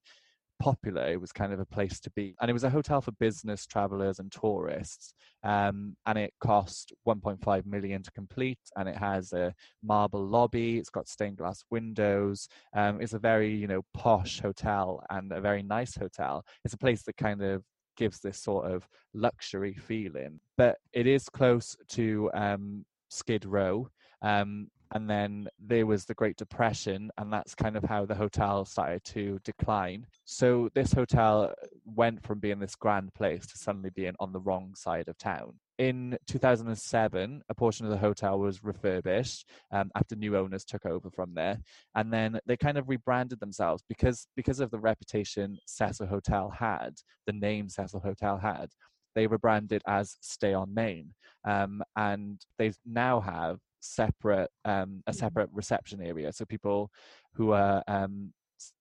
popular. 0.59 1.05
It 1.07 1.21
was 1.21 1.31
kind 1.31 1.53
of 1.53 1.59
a 1.59 1.65
place 1.65 1.99
to 2.01 2.11
be, 2.11 2.35
and 2.41 2.49
it 2.49 2.53
was 2.53 2.63
a 2.63 2.69
hotel 2.69 3.01
for 3.01 3.11
business 3.13 3.65
travelers 3.65 4.19
and 4.19 4.31
tourists. 4.31 5.13
Um, 5.43 5.95
and 6.05 6.17
it 6.17 6.33
cost 6.39 6.93
1.5 7.07 7.65
million 7.65 8.03
to 8.03 8.11
complete, 8.11 8.59
and 8.75 8.87
it 8.89 8.95
has 8.95 9.33
a 9.33 9.53
marble 9.83 10.25
lobby. 10.25 10.77
It's 10.77 10.89
got 10.89 11.07
stained 11.07 11.37
glass 11.37 11.63
windows. 11.69 12.47
Um, 12.75 13.01
it's 13.01 13.13
a 13.13 13.19
very 13.19 13.53
you 13.53 13.67
know 13.67 13.83
posh 13.93 14.39
hotel 14.39 15.03
and 15.09 15.31
a 15.31 15.41
very 15.41 15.63
nice 15.63 15.95
hotel. 15.95 16.43
It's 16.65 16.73
a 16.73 16.77
place 16.77 17.03
that 17.03 17.17
kind 17.17 17.41
of 17.41 17.63
gives 17.95 18.19
this 18.19 18.39
sort 18.39 18.71
of 18.71 18.87
luxury 19.13 19.73
feeling, 19.73 20.39
but 20.55 20.77
it 20.93 21.07
is 21.07 21.29
close 21.29 21.75
to 21.89 22.29
um, 22.33 22.85
Skid 23.09 23.45
Row. 23.45 23.89
Um, 24.21 24.69
and 24.93 25.09
then 25.09 25.47
there 25.59 25.85
was 25.85 26.05
the 26.05 26.13
Great 26.13 26.37
Depression, 26.37 27.09
and 27.17 27.31
that's 27.31 27.55
kind 27.55 27.75
of 27.75 27.83
how 27.83 28.05
the 28.05 28.15
hotel 28.15 28.65
started 28.65 29.03
to 29.05 29.39
decline. 29.43 30.05
So 30.25 30.69
this 30.73 30.93
hotel 30.93 31.53
went 31.85 32.23
from 32.23 32.39
being 32.39 32.59
this 32.59 32.75
grand 32.75 33.13
place 33.13 33.45
to 33.47 33.57
suddenly 33.57 33.89
being 33.89 34.15
on 34.19 34.31
the 34.31 34.39
wrong 34.39 34.73
side 34.75 35.07
of 35.07 35.17
town. 35.17 35.53
In 35.77 36.17
2007, 36.27 37.43
a 37.49 37.53
portion 37.53 37.85
of 37.85 37.91
the 37.91 37.97
hotel 37.97 38.39
was 38.39 38.63
refurbished 38.63 39.47
um, 39.71 39.91
after 39.95 40.15
new 40.15 40.35
owners 40.35 40.65
took 40.65 40.85
over 40.85 41.11
from 41.11 41.33
there, 41.35 41.59
and 41.95 42.11
then 42.11 42.39
they 42.47 42.57
kind 42.57 42.77
of 42.77 42.89
rebranded 42.89 43.39
themselves 43.39 43.83
because 43.87 44.27
because 44.35 44.59
of 44.59 44.71
the 44.71 44.79
reputation 44.79 45.57
Cecil 45.67 46.07
Hotel 46.07 46.49
had, 46.49 46.95
the 47.27 47.33
name 47.33 47.69
Cecil 47.69 47.99
Hotel 47.99 48.37
had. 48.37 48.69
They 49.13 49.27
rebranded 49.27 49.81
as 49.87 50.17
Stay 50.21 50.53
on 50.53 50.73
Main, 50.73 51.13
um, 51.43 51.83
and 51.95 52.39
they 52.57 52.73
now 52.85 53.19
have 53.19 53.59
separate 53.79 54.49
um, 54.65 55.03
a 55.07 55.11
mm-hmm. 55.11 55.17
separate 55.17 55.49
reception 55.53 56.01
area. 56.01 56.31
So 56.31 56.45
people 56.45 56.91
who 57.33 57.51
are 57.51 57.83
um, 57.87 58.33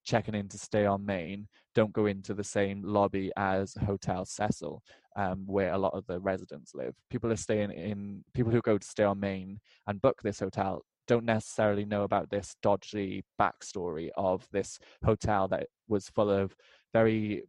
checking 0.05 0.35
in 0.35 0.49
to 0.49 0.59
stay 0.59 0.87
on 0.87 1.05
main 1.05 1.49
don't 1.75 1.93
go 1.93 2.07
into 2.07 2.35
the 2.35 2.45
same 2.45 2.83
lobby 2.83 3.31
as 3.37 3.75
Hotel 3.85 4.25
Cecil, 4.25 4.83
um, 5.17 5.45
where 5.47 5.73
a 5.73 5.79
lot 5.79 5.95
of 5.95 6.07
the 6.07 6.21
residents 6.21 6.75
live. 6.75 6.95
People 7.11 7.31
are 7.31 7.37
staying 7.37 7.71
in. 7.71 8.25
People 8.35 8.53
who 8.53 8.63
go 8.63 8.79
to 8.79 8.87
stay 8.87 9.05
on 9.05 9.21
main 9.21 9.61
and 9.87 10.01
book 10.01 10.21
this 10.23 10.41
hotel 10.41 10.83
don't 11.07 11.25
necessarily 11.25 11.85
know 11.85 12.03
about 12.03 12.31
this 12.31 12.57
dodgy 12.63 13.25
backstory 13.41 14.09
of 14.17 14.47
this 14.53 14.79
hotel 15.05 15.47
that 15.49 15.69
was 15.89 16.09
full 16.09 16.31
of 16.31 16.55
very 16.93 17.45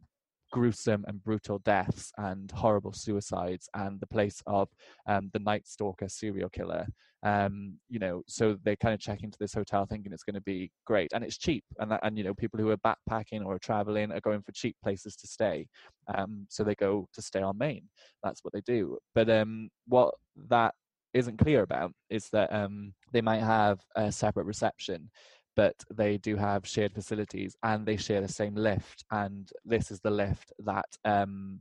gruesome 0.50 1.04
and 1.06 1.22
brutal 1.22 1.58
deaths 1.60 2.12
and 2.18 2.50
horrible 2.52 2.92
suicides 2.92 3.68
and 3.74 4.00
the 4.00 4.06
place 4.06 4.42
of 4.46 4.68
um, 5.06 5.30
the 5.32 5.38
Night 5.38 5.66
Stalker 5.66 6.08
serial 6.08 6.48
killer 6.48 6.86
um, 7.24 7.78
you 7.88 7.98
know, 7.98 8.22
so 8.28 8.56
they 8.62 8.76
kind 8.76 8.94
of 8.94 9.00
check 9.00 9.22
into 9.22 9.38
this 9.40 9.52
hotel 9.52 9.86
thinking 9.86 10.12
it's 10.12 10.22
going 10.22 10.34
to 10.34 10.40
be 10.40 10.70
great 10.86 11.12
and 11.12 11.24
it's 11.24 11.36
cheap. 11.36 11.64
And 11.78 11.98
and 12.02 12.16
you 12.16 12.24
know, 12.24 12.34
people 12.34 12.60
who 12.60 12.70
are 12.70 12.76
backpacking 12.76 13.44
or 13.44 13.54
are 13.54 13.58
traveling 13.58 14.12
are 14.12 14.20
going 14.20 14.42
for 14.42 14.52
cheap 14.52 14.76
places 14.82 15.16
to 15.16 15.26
stay. 15.26 15.66
Um, 16.14 16.46
so 16.48 16.62
they 16.62 16.76
go 16.76 17.08
to 17.14 17.22
stay 17.22 17.42
on 17.42 17.58
main 17.58 17.82
That's 18.22 18.44
what 18.44 18.52
they 18.52 18.60
do. 18.60 18.98
But 19.14 19.28
um, 19.30 19.68
what 19.86 20.14
that 20.48 20.74
isn't 21.14 21.38
clear 21.38 21.62
about 21.62 21.92
is 22.10 22.28
that 22.30 22.52
um, 22.52 22.94
they 23.12 23.20
might 23.20 23.42
have 23.42 23.80
a 23.96 24.12
separate 24.12 24.46
reception 24.46 25.10
but 25.58 25.74
they 25.92 26.16
do 26.18 26.36
have 26.36 26.64
shared 26.64 26.94
facilities 26.94 27.56
and 27.64 27.84
they 27.84 27.96
share 27.96 28.20
the 28.20 28.28
same 28.28 28.54
lift 28.54 29.04
and 29.10 29.50
this 29.64 29.90
is 29.90 29.98
the 29.98 30.10
lift 30.10 30.52
that 30.60 30.86
um, 31.04 31.60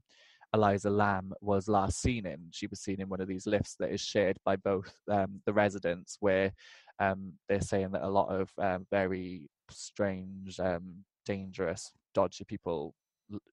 Elisa 0.54 0.92
Lam 0.92 1.34
was 1.42 1.68
last 1.68 2.00
seen 2.00 2.28
in. 2.28 2.38
She 2.52 2.68
was 2.68 2.80
seen 2.80 3.02
in 3.02 3.10
one 3.10 3.22
of 3.22 3.28
these 3.28 3.48
lifts 3.48 3.76
that 3.80 3.90
is 3.90 4.00
shared 4.00 4.38
by 4.46 4.56
both 4.58 4.94
um, 5.10 5.42
the 5.48 5.54
residents, 5.54 6.18
where 6.20 6.52
um, 7.00 7.34
they're 7.50 7.60
saying 7.60 7.90
that 7.94 8.04
a 8.04 8.08
lot 8.08 8.30
of 8.30 8.52
um, 8.60 8.86
very 8.92 9.50
strange, 9.72 10.60
um, 10.60 11.04
dangerous, 11.26 11.92
dodgy 12.14 12.44
people 12.44 12.94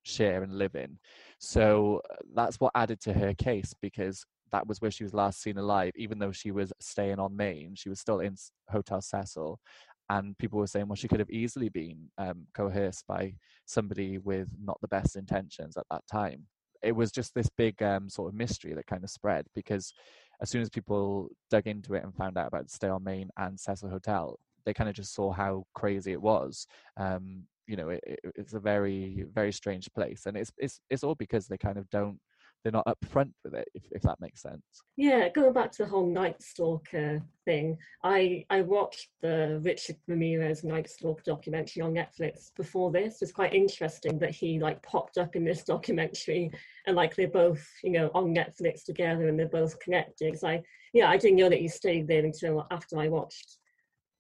share 0.02 0.42
and 0.42 0.58
live 0.58 0.74
in. 0.74 0.98
So 1.38 2.02
uh, 2.10 2.16
that's 2.34 2.60
what 2.60 2.72
added 2.74 3.00
to 3.00 3.14
her 3.14 3.32
case 3.32 3.74
because 3.80 4.26
that 4.54 4.68
was 4.68 4.80
where 4.80 4.90
she 4.90 5.02
was 5.02 5.12
last 5.14 5.42
seen 5.42 5.58
alive, 5.58 5.92
even 5.96 6.18
though 6.20 6.30
she 6.30 6.52
was 6.52 6.72
staying 6.80 7.18
on 7.18 7.36
Main. 7.36 7.74
She 7.74 7.88
was 7.88 7.98
still 7.98 8.20
in 8.20 8.36
Hotel 8.70 9.00
Cecil. 9.00 9.58
And 10.10 10.36
people 10.38 10.58
were 10.58 10.66
saying, 10.66 10.86
well, 10.86 10.96
she 10.96 11.08
could 11.08 11.20
have 11.20 11.30
easily 11.30 11.68
been 11.68 12.10
um, 12.18 12.46
coerced 12.54 13.06
by 13.06 13.34
somebody 13.64 14.18
with 14.18 14.48
not 14.62 14.78
the 14.80 14.88
best 14.88 15.16
intentions 15.16 15.76
at 15.76 15.86
that 15.90 16.02
time 16.10 16.46
it 16.84 16.94
was 16.94 17.10
just 17.10 17.34
this 17.34 17.48
big 17.56 17.82
um, 17.82 18.08
sort 18.08 18.28
of 18.28 18.34
mystery 18.34 18.74
that 18.74 18.86
kind 18.86 19.02
of 19.02 19.10
spread 19.10 19.46
because 19.54 19.92
as 20.40 20.50
soon 20.50 20.62
as 20.62 20.68
people 20.68 21.28
dug 21.50 21.66
into 21.66 21.94
it 21.94 22.04
and 22.04 22.14
found 22.14 22.36
out 22.36 22.48
about 22.48 22.70
Stay 22.70 22.88
on 22.88 23.02
Main 23.02 23.30
and 23.38 23.58
Cecil 23.58 23.88
Hotel, 23.88 24.38
they 24.66 24.74
kind 24.74 24.90
of 24.90 24.94
just 24.94 25.14
saw 25.14 25.32
how 25.32 25.64
crazy 25.74 26.12
it 26.12 26.20
was. 26.20 26.66
Um, 26.96 27.44
you 27.66 27.76
know, 27.76 27.88
it, 27.90 28.00
it, 28.06 28.20
it's 28.34 28.54
a 28.54 28.60
very, 28.60 29.24
very 29.32 29.52
strange 29.52 29.88
place, 29.94 30.26
and 30.26 30.36
it's 30.36 30.52
it's 30.58 30.80
it's 30.90 31.02
all 31.02 31.14
because 31.14 31.46
they 31.46 31.56
kind 31.56 31.78
of 31.78 31.88
don't 31.90 32.18
they're 32.64 32.72
not 32.72 32.86
upfront 32.86 33.30
with 33.44 33.54
it, 33.54 33.68
if, 33.74 33.82
if 33.92 34.02
that 34.02 34.20
makes 34.20 34.40
sense. 34.40 34.62
Yeah, 34.96 35.28
going 35.28 35.52
back 35.52 35.70
to 35.72 35.84
the 35.84 35.88
whole 35.88 36.06
Night 36.06 36.42
Stalker 36.42 37.22
thing, 37.44 37.76
I 38.02 38.46
I 38.48 38.62
watched 38.62 39.10
the 39.20 39.60
Richard 39.62 39.96
Ramirez 40.08 40.64
Night 40.64 40.88
Stalker 40.88 41.22
documentary 41.26 41.82
on 41.82 41.92
Netflix 41.92 42.50
before 42.56 42.90
this. 42.90 43.20
It's 43.20 43.32
quite 43.32 43.52
interesting 43.52 44.18
that 44.18 44.34
he 44.34 44.58
like 44.58 44.82
popped 44.82 45.18
up 45.18 45.36
in 45.36 45.44
this 45.44 45.62
documentary 45.74 46.50
and 46.86 46.96
like 46.96 47.14
they're 47.14 47.28
both, 47.28 47.64
you 47.82 47.90
know, 47.90 48.10
on 48.14 48.34
Netflix 48.34 48.84
together 48.84 49.28
and 49.28 49.38
they're 49.38 49.46
both 49.46 49.78
connected. 49.78 50.38
So 50.38 50.48
I 50.48 50.62
yeah, 50.94 51.10
I 51.10 51.18
didn't 51.18 51.36
know 51.36 51.50
that 51.50 51.60
he 51.60 51.68
stayed 51.68 52.08
there 52.08 52.24
until 52.24 52.66
after 52.70 52.98
I 52.98 53.08
watched 53.08 53.58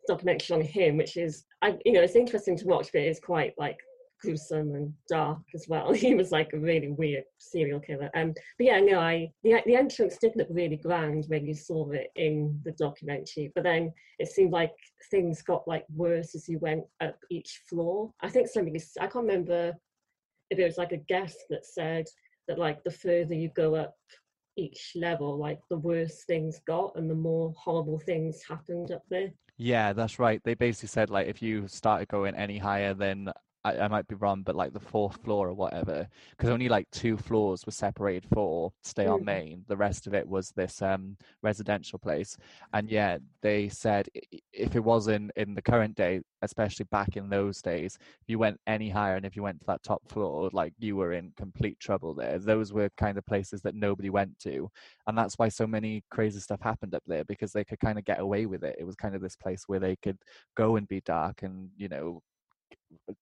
documentary 0.06 0.54
on 0.56 0.60
him, 0.60 0.98
which 0.98 1.16
is 1.16 1.46
I 1.62 1.78
you 1.86 1.92
know, 1.92 2.02
it's 2.02 2.16
interesting 2.16 2.58
to 2.58 2.66
watch, 2.66 2.90
but 2.92 3.00
it's 3.00 3.20
quite 3.20 3.54
like 3.56 3.78
gruesome 4.20 4.74
and 4.74 4.92
dark 5.08 5.42
as 5.54 5.66
well. 5.68 5.92
He 6.04 6.14
was 6.14 6.32
like 6.32 6.50
a 6.52 6.58
really 6.58 6.88
weird 6.88 7.24
serial 7.38 7.80
killer. 7.80 8.10
Um, 8.14 8.34
but 8.58 8.66
yeah, 8.66 8.80
no, 8.80 9.00
I 9.00 9.30
the 9.42 9.60
the 9.66 9.76
entrance 9.76 10.16
did 10.18 10.36
look 10.36 10.48
really 10.50 10.76
grand 10.76 11.24
when 11.28 11.46
you 11.46 11.54
saw 11.54 11.90
it 11.90 12.10
in 12.16 12.60
the 12.64 12.72
documentary. 12.72 13.52
But 13.54 13.64
then 13.64 13.92
it 14.18 14.28
seemed 14.28 14.52
like 14.52 14.72
things 15.10 15.42
got 15.42 15.66
like 15.66 15.84
worse 15.94 16.34
as 16.34 16.48
you 16.48 16.58
went 16.58 16.84
up 17.00 17.16
each 17.30 17.62
floor. 17.68 18.12
I 18.20 18.28
think 18.28 18.48
somebody 18.48 18.82
I 19.00 19.06
can't 19.06 19.26
remember 19.26 19.72
if 20.50 20.58
it 20.58 20.64
was 20.64 20.78
like 20.78 20.92
a 20.92 20.98
guest 20.98 21.38
that 21.50 21.64
said 21.64 22.06
that 22.48 22.58
like 22.58 22.82
the 22.84 22.90
further 22.90 23.34
you 23.34 23.50
go 23.56 23.74
up 23.74 23.94
each 24.56 24.92
level, 24.94 25.36
like 25.36 25.58
the 25.68 25.78
worse 25.78 26.24
things 26.24 26.60
got 26.66 26.92
and 26.96 27.10
the 27.10 27.14
more 27.14 27.52
horrible 27.56 27.98
things 27.98 28.42
happened 28.48 28.92
up 28.92 29.02
there. 29.10 29.30
Yeah, 29.56 29.92
that's 29.92 30.18
right. 30.18 30.40
They 30.44 30.54
basically 30.54 30.88
said 30.88 31.10
like 31.10 31.26
if 31.28 31.42
you 31.42 31.68
started 31.68 32.08
going 32.08 32.34
any 32.34 32.58
higher, 32.58 32.94
then 32.94 33.32
I, 33.64 33.78
I, 33.78 33.88
might 33.88 34.06
be 34.06 34.14
wrong, 34.14 34.42
but 34.42 34.54
like 34.54 34.72
the 34.72 34.80
fourth 34.80 35.16
floor 35.22 35.48
or 35.48 35.54
whatever, 35.54 36.06
because 36.30 36.50
only 36.50 36.68
like 36.68 36.90
two 36.90 37.16
floors 37.16 37.64
were 37.64 37.72
separated 37.72 38.26
for 38.32 38.72
stay 38.82 39.06
on 39.06 39.20
mm. 39.20 39.24
main. 39.24 39.64
The 39.68 39.76
rest 39.76 40.06
of 40.06 40.14
it 40.14 40.28
was 40.28 40.50
this 40.50 40.82
um, 40.82 41.16
residential 41.42 41.98
place. 41.98 42.36
And 42.72 42.90
yeah, 42.90 43.18
they 43.42 43.68
said 43.68 44.08
if 44.52 44.76
it 44.76 44.84
wasn't 44.84 45.30
in 45.36 45.54
the 45.54 45.62
current 45.62 45.96
day, 45.96 46.20
especially 46.42 46.86
back 46.90 47.16
in 47.16 47.28
those 47.28 47.62
days, 47.62 47.96
if 48.00 48.28
you 48.28 48.38
went 48.38 48.60
any 48.66 48.90
higher 48.90 49.16
and 49.16 49.24
if 49.24 49.34
you 49.34 49.42
went 49.42 49.60
to 49.60 49.66
that 49.66 49.82
top 49.82 50.02
floor, 50.08 50.50
like 50.52 50.74
you 50.78 50.96
were 50.96 51.12
in 51.12 51.32
complete 51.36 51.80
trouble 51.80 52.14
there. 52.14 52.38
Those 52.38 52.72
were 52.72 52.90
kind 52.98 53.16
of 53.16 53.26
places 53.26 53.62
that 53.62 53.74
nobody 53.74 54.10
went 54.10 54.38
to. 54.40 54.70
And 55.06 55.16
that's 55.16 55.38
why 55.38 55.48
so 55.48 55.66
many 55.66 56.04
crazy 56.10 56.40
stuff 56.40 56.60
happened 56.60 56.94
up 56.94 57.02
there 57.06 57.24
because 57.24 57.52
they 57.52 57.64
could 57.64 57.80
kind 57.80 57.98
of 57.98 58.04
get 58.04 58.20
away 58.20 58.46
with 58.46 58.62
it. 58.62 58.76
It 58.78 58.84
was 58.84 58.96
kind 58.96 59.14
of 59.14 59.22
this 59.22 59.36
place 59.36 59.64
where 59.66 59.80
they 59.80 59.96
could 59.96 60.18
go 60.56 60.76
and 60.76 60.86
be 60.86 61.00
dark 61.00 61.42
and, 61.42 61.70
you 61.76 61.88
know, 61.88 62.20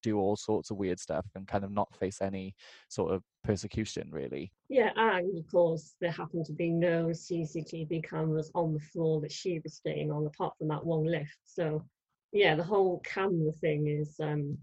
do 0.02 0.18
all 0.18 0.36
sorts 0.36 0.70
of 0.70 0.76
weird 0.76 0.98
stuff 0.98 1.26
and 1.34 1.46
kind 1.46 1.64
of 1.64 1.70
not 1.70 1.94
face 1.94 2.20
any 2.20 2.54
sort 2.88 3.12
of 3.12 3.22
persecution 3.44 4.08
really 4.10 4.52
yeah 4.68 4.90
and 4.96 5.36
of 5.38 5.46
course 5.50 5.94
there 6.00 6.10
happened 6.10 6.44
to 6.44 6.52
be 6.52 6.70
no 6.70 7.06
cctv 7.06 8.02
cameras 8.08 8.50
on 8.54 8.72
the 8.72 8.80
floor 8.80 9.20
that 9.20 9.32
she 9.32 9.60
was 9.62 9.74
staying 9.74 10.10
on 10.10 10.26
apart 10.26 10.54
from 10.58 10.68
that 10.68 10.84
one 10.84 11.04
lift 11.04 11.38
so 11.44 11.84
yeah 12.32 12.54
the 12.54 12.62
whole 12.62 13.00
camera 13.04 13.52
thing 13.60 13.86
is 13.88 14.16
um 14.20 14.56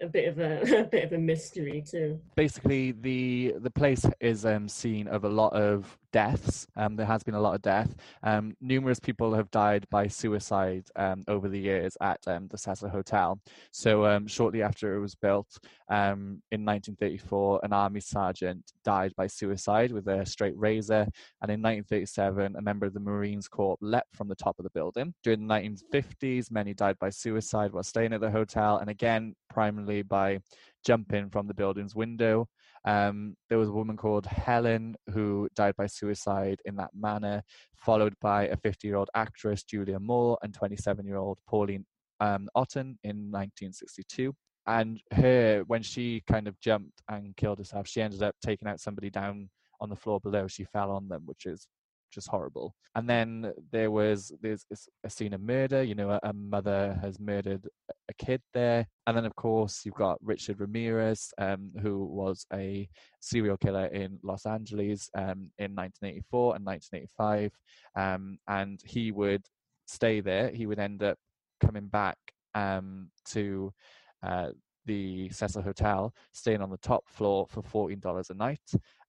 a 0.00 0.06
bit 0.06 0.28
of 0.28 0.38
a, 0.38 0.60
a, 0.80 0.84
bit 0.84 1.04
of 1.04 1.12
a 1.12 1.18
mystery 1.18 1.84
too. 1.88 2.20
Basically, 2.34 2.92
the 2.92 3.54
the 3.60 3.70
place 3.70 4.04
is 4.20 4.44
um, 4.44 4.68
scene 4.68 5.08
of 5.08 5.24
a 5.24 5.28
lot 5.28 5.52
of 5.52 5.96
deaths. 6.12 6.66
Um, 6.76 6.96
there 6.96 7.06
has 7.06 7.22
been 7.22 7.34
a 7.34 7.40
lot 7.40 7.54
of 7.54 7.62
death. 7.62 7.94
Um, 8.22 8.54
numerous 8.60 9.00
people 9.00 9.34
have 9.34 9.50
died 9.50 9.86
by 9.90 10.06
suicide 10.06 10.86
um, 10.96 11.24
over 11.28 11.48
the 11.48 11.58
years 11.58 11.96
at 12.00 12.20
um, 12.26 12.48
the 12.48 12.58
Cecil 12.58 12.88
Hotel. 12.88 13.40
So 13.72 14.06
um, 14.06 14.26
shortly 14.26 14.62
after 14.62 14.94
it 14.94 15.00
was 15.00 15.14
built 15.14 15.58
um, 15.88 16.42
in 16.52 16.64
1934, 16.64 17.60
an 17.62 17.72
army 17.72 18.00
sergeant 18.00 18.72
died 18.84 19.12
by 19.16 19.26
suicide 19.26 19.92
with 19.92 20.06
a 20.08 20.24
straight 20.24 20.56
razor. 20.56 21.06
And 21.40 21.50
in 21.50 21.60
1937, 21.60 22.56
a 22.56 22.62
member 22.62 22.86
of 22.86 22.94
the 22.94 23.00
Marines 23.00 23.48
Corps 23.48 23.76
leapt 23.80 24.14
from 24.14 24.28
the 24.28 24.34
top 24.34 24.58
of 24.58 24.64
the 24.64 24.70
building. 24.70 25.14
During 25.22 25.46
the 25.46 25.54
1950s, 25.54 26.50
many 26.50 26.74
died 26.74 26.98
by 26.98 27.10
suicide 27.10 27.72
while 27.72 27.82
staying 27.82 28.12
at 28.12 28.20
the 28.20 28.30
hotel, 28.30 28.78
and 28.78 28.90
again, 28.90 29.34
primarily 29.50 30.02
by 30.02 30.38
jumping 30.84 31.30
from 31.30 31.46
the 31.46 31.54
building's 31.54 31.94
window. 31.94 32.48
Um, 32.84 33.36
there 33.48 33.58
was 33.58 33.68
a 33.68 33.72
woman 33.72 33.96
called 33.96 34.26
Helen 34.26 34.96
who 35.12 35.48
died 35.54 35.74
by 35.76 35.86
suicide 35.86 36.60
in 36.64 36.76
that 36.76 36.90
manner, 36.94 37.42
followed 37.76 38.14
by 38.20 38.48
a 38.48 38.56
50 38.56 38.86
year 38.86 38.96
old 38.96 39.10
actress, 39.14 39.62
Julia 39.62 40.00
Moore, 40.00 40.38
and 40.42 40.52
27 40.52 41.06
year 41.06 41.16
old 41.16 41.38
Pauline 41.48 41.84
um, 42.20 42.48
Otton 42.56 42.96
in 43.04 43.30
1962. 43.30 44.34
And 44.66 45.00
her, 45.12 45.64
when 45.66 45.82
she 45.82 46.22
kind 46.28 46.46
of 46.46 46.58
jumped 46.60 47.02
and 47.08 47.36
killed 47.36 47.58
herself, 47.58 47.88
she 47.88 48.00
ended 48.00 48.22
up 48.22 48.36
taking 48.44 48.68
out 48.68 48.80
somebody 48.80 49.10
down 49.10 49.50
on 49.80 49.88
the 49.88 49.96
floor 49.96 50.20
below. 50.20 50.46
She 50.46 50.64
fell 50.64 50.90
on 50.92 51.08
them, 51.08 51.22
which 51.26 51.46
is 51.46 51.66
just 52.12 52.28
horrible. 52.28 52.74
And 52.94 53.08
then 53.08 53.52
there 53.72 53.90
was 53.90 54.32
there's 54.40 54.64
a 55.04 55.10
scene 55.10 55.32
of 55.32 55.40
murder. 55.40 55.82
You 55.82 55.94
know, 55.94 56.10
a, 56.10 56.20
a, 56.22 56.32
mother 56.32 56.98
has 57.02 57.18
murdered 57.18 57.66
a 58.08 58.14
kid 58.14 58.40
there, 58.54 58.86
and 59.06 59.16
then 59.16 59.24
of 59.24 59.34
course 59.34 59.82
you've 59.84 59.94
got 59.94 60.18
Richard 60.22 60.60
Ramirez, 60.60 61.32
um, 61.38 61.70
who 61.80 62.04
was 62.04 62.46
a 62.52 62.88
serial 63.20 63.56
killer 63.56 63.86
in 63.86 64.18
Los 64.22 64.46
Angeles 64.46 65.08
um, 65.16 65.50
in 65.58 65.74
1984 65.74 66.56
and 66.56 66.64
1985, 66.66 67.50
um, 67.96 68.38
and 68.48 68.80
he 68.84 69.10
would 69.10 69.44
stay 69.86 70.20
there. 70.20 70.50
He 70.50 70.66
would 70.66 70.78
end 70.78 71.02
up 71.02 71.18
coming 71.60 71.86
back 71.86 72.18
um, 72.54 73.10
to. 73.30 73.72
Uh, 74.22 74.50
the 74.84 75.28
Cecil 75.30 75.62
Hotel, 75.62 76.12
staying 76.32 76.60
on 76.60 76.68
the 76.68 76.76
top 76.78 77.08
floor 77.08 77.46
for 77.48 77.62
$14 77.62 78.30
a 78.30 78.34
night 78.34 78.58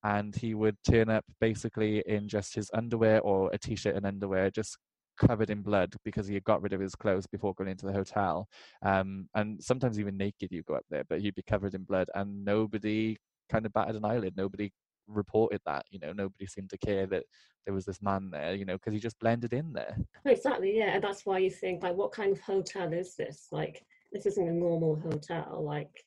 and 0.04 0.36
he 0.36 0.54
would 0.54 0.76
turn 0.90 1.10
up 1.10 1.24
basically 1.40 2.04
in 2.08 2.28
just 2.28 2.56
his 2.56 2.70
underwear 2.74 3.22
or 3.22 3.50
a 3.54 3.58
t-shirt 3.58 3.96
and 3.96 4.06
underwear 4.06 4.52
just 4.52 4.78
covered 5.18 5.50
in 5.50 5.62
blood 5.62 5.94
because 6.04 6.28
he 6.28 6.34
had 6.34 6.44
got 6.44 6.62
rid 6.62 6.74
of 6.74 6.82
his 6.82 6.96
clothes 6.96 7.28
before 7.28 7.54
going 7.54 7.70
into 7.70 7.86
the 7.86 7.94
hotel. 7.94 8.48
Um, 8.84 9.28
and 9.36 9.64
sometimes 9.64 10.00
even 10.00 10.18
naked 10.18 10.52
you 10.52 10.64
go 10.64 10.76
up 10.76 10.86
there 10.90 11.04
but 11.08 11.22
he'd 11.22 11.36
be 11.36 11.44
covered 11.44 11.76
in 11.76 11.84
blood 11.84 12.10
and 12.16 12.44
nobody 12.44 13.18
kind 13.50 13.66
of 13.66 13.74
batted 13.74 13.96
an 13.96 14.06
eyelid. 14.06 14.34
Nobody 14.36 14.72
reported 15.08 15.60
that 15.66 15.86
you 15.90 16.00
know 16.00 16.14
nobody 16.14 16.46
seemed 16.46 16.70
to 16.70 16.78
care 16.78 17.06
that 17.06 17.24
there 17.66 17.74
was 17.74 17.84
this 17.84 18.02
man 18.02 18.30
there 18.32 18.56
you 18.56 18.64
know 18.64 18.76
because 18.76 18.94
he 18.94 19.00
just 19.00 19.20
blended 19.20 19.54
in 19.54 19.74
there. 19.74 19.98
Exactly 20.26 20.78
yeah 20.78 20.96
and 20.96 21.04
that's 21.04 21.26
why 21.26 21.38
you 21.38 21.50
think 21.50 21.84
like 21.84 21.96
what 21.96 22.12
kind 22.12 22.32
of 22.32 22.40
hotel 22.42 22.92
is 22.92 23.16
this? 23.16 23.48
Like 23.52 23.86
this 24.12 24.26
isn't 24.26 24.48
a 24.48 24.52
normal 24.52 24.96
hotel 24.96 25.64
like 25.66 26.06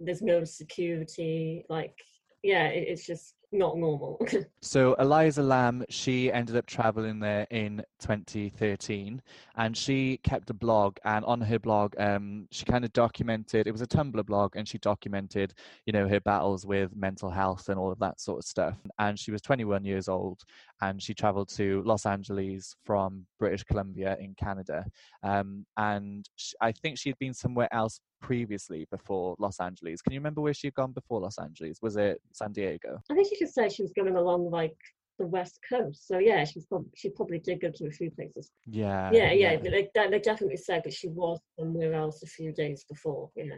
there's 0.00 0.22
no 0.22 0.44
security 0.44 1.64
like 1.68 1.96
yeah, 2.44 2.66
it, 2.66 2.88
it's 2.88 3.06
just 3.06 3.34
not 3.52 3.78
normal. 3.78 4.20
so 4.60 4.94
Elisa 4.98 5.42
Lam, 5.42 5.84
she 5.88 6.30
ended 6.30 6.56
up 6.56 6.66
traveling 6.66 7.20
there 7.20 7.46
in 7.50 7.82
2013, 8.00 9.22
and 9.56 9.76
she 9.76 10.18
kept 10.18 10.50
a 10.50 10.54
blog. 10.54 10.98
And 11.04 11.24
on 11.24 11.40
her 11.40 11.58
blog, 11.58 11.94
um, 11.98 12.46
she 12.50 12.64
kind 12.64 12.84
of 12.84 12.92
documented. 12.92 13.66
It 13.66 13.72
was 13.72 13.80
a 13.80 13.86
Tumblr 13.86 14.26
blog, 14.26 14.56
and 14.56 14.68
she 14.68 14.78
documented, 14.78 15.54
you 15.86 15.92
know, 15.92 16.06
her 16.06 16.20
battles 16.20 16.66
with 16.66 16.94
mental 16.94 17.30
health 17.30 17.70
and 17.70 17.78
all 17.78 17.90
of 17.90 17.98
that 18.00 18.20
sort 18.20 18.40
of 18.40 18.44
stuff. 18.44 18.76
And 18.98 19.18
she 19.18 19.30
was 19.30 19.40
21 19.40 19.84
years 19.84 20.08
old, 20.08 20.42
and 20.82 21.02
she 21.02 21.14
traveled 21.14 21.48
to 21.50 21.82
Los 21.86 22.04
Angeles 22.04 22.76
from 22.84 23.24
British 23.38 23.64
Columbia 23.64 24.16
in 24.20 24.34
Canada. 24.34 24.84
Um, 25.22 25.64
and 25.78 26.28
she, 26.36 26.54
I 26.60 26.72
think 26.72 26.98
she 26.98 27.08
had 27.08 27.18
been 27.18 27.34
somewhere 27.34 27.72
else 27.72 28.00
previously 28.24 28.86
before 28.90 29.36
Los 29.38 29.60
Angeles. 29.60 30.00
Can 30.00 30.14
you 30.14 30.18
remember 30.18 30.40
where 30.40 30.54
she 30.54 30.68
had 30.68 30.74
gone 30.74 30.92
before 30.92 31.20
Los 31.20 31.38
Angeles? 31.38 31.78
Was 31.82 31.96
it 31.96 32.20
San 32.32 32.52
Diego? 32.52 32.98
I 33.10 33.14
think 33.14 33.28
she 33.28 33.38
just 33.38 33.54
said 33.54 33.70
she 33.70 33.82
was 33.82 33.92
going 33.92 34.16
along 34.16 34.50
like 34.50 34.76
the 35.18 35.26
west 35.26 35.58
coast. 35.68 36.08
So 36.08 36.18
yeah, 36.18 36.44
she's 36.44 36.64
probably 36.64 36.90
she 36.96 37.10
probably 37.10 37.38
did 37.38 37.60
go 37.60 37.70
to 37.70 37.86
a 37.86 37.90
few 37.90 38.10
places. 38.10 38.50
Yeah. 38.66 39.10
Yeah, 39.12 39.32
yeah. 39.32 39.52
yeah. 39.52 39.56
They, 39.70 39.88
they 40.10 40.18
definitely 40.18 40.56
said 40.56 40.82
that 40.84 40.94
she 40.94 41.08
was 41.08 41.38
somewhere 41.58 41.92
else 41.92 42.22
a 42.22 42.26
few 42.26 42.52
days 42.52 42.84
before. 42.88 43.30
Yeah. 43.36 43.56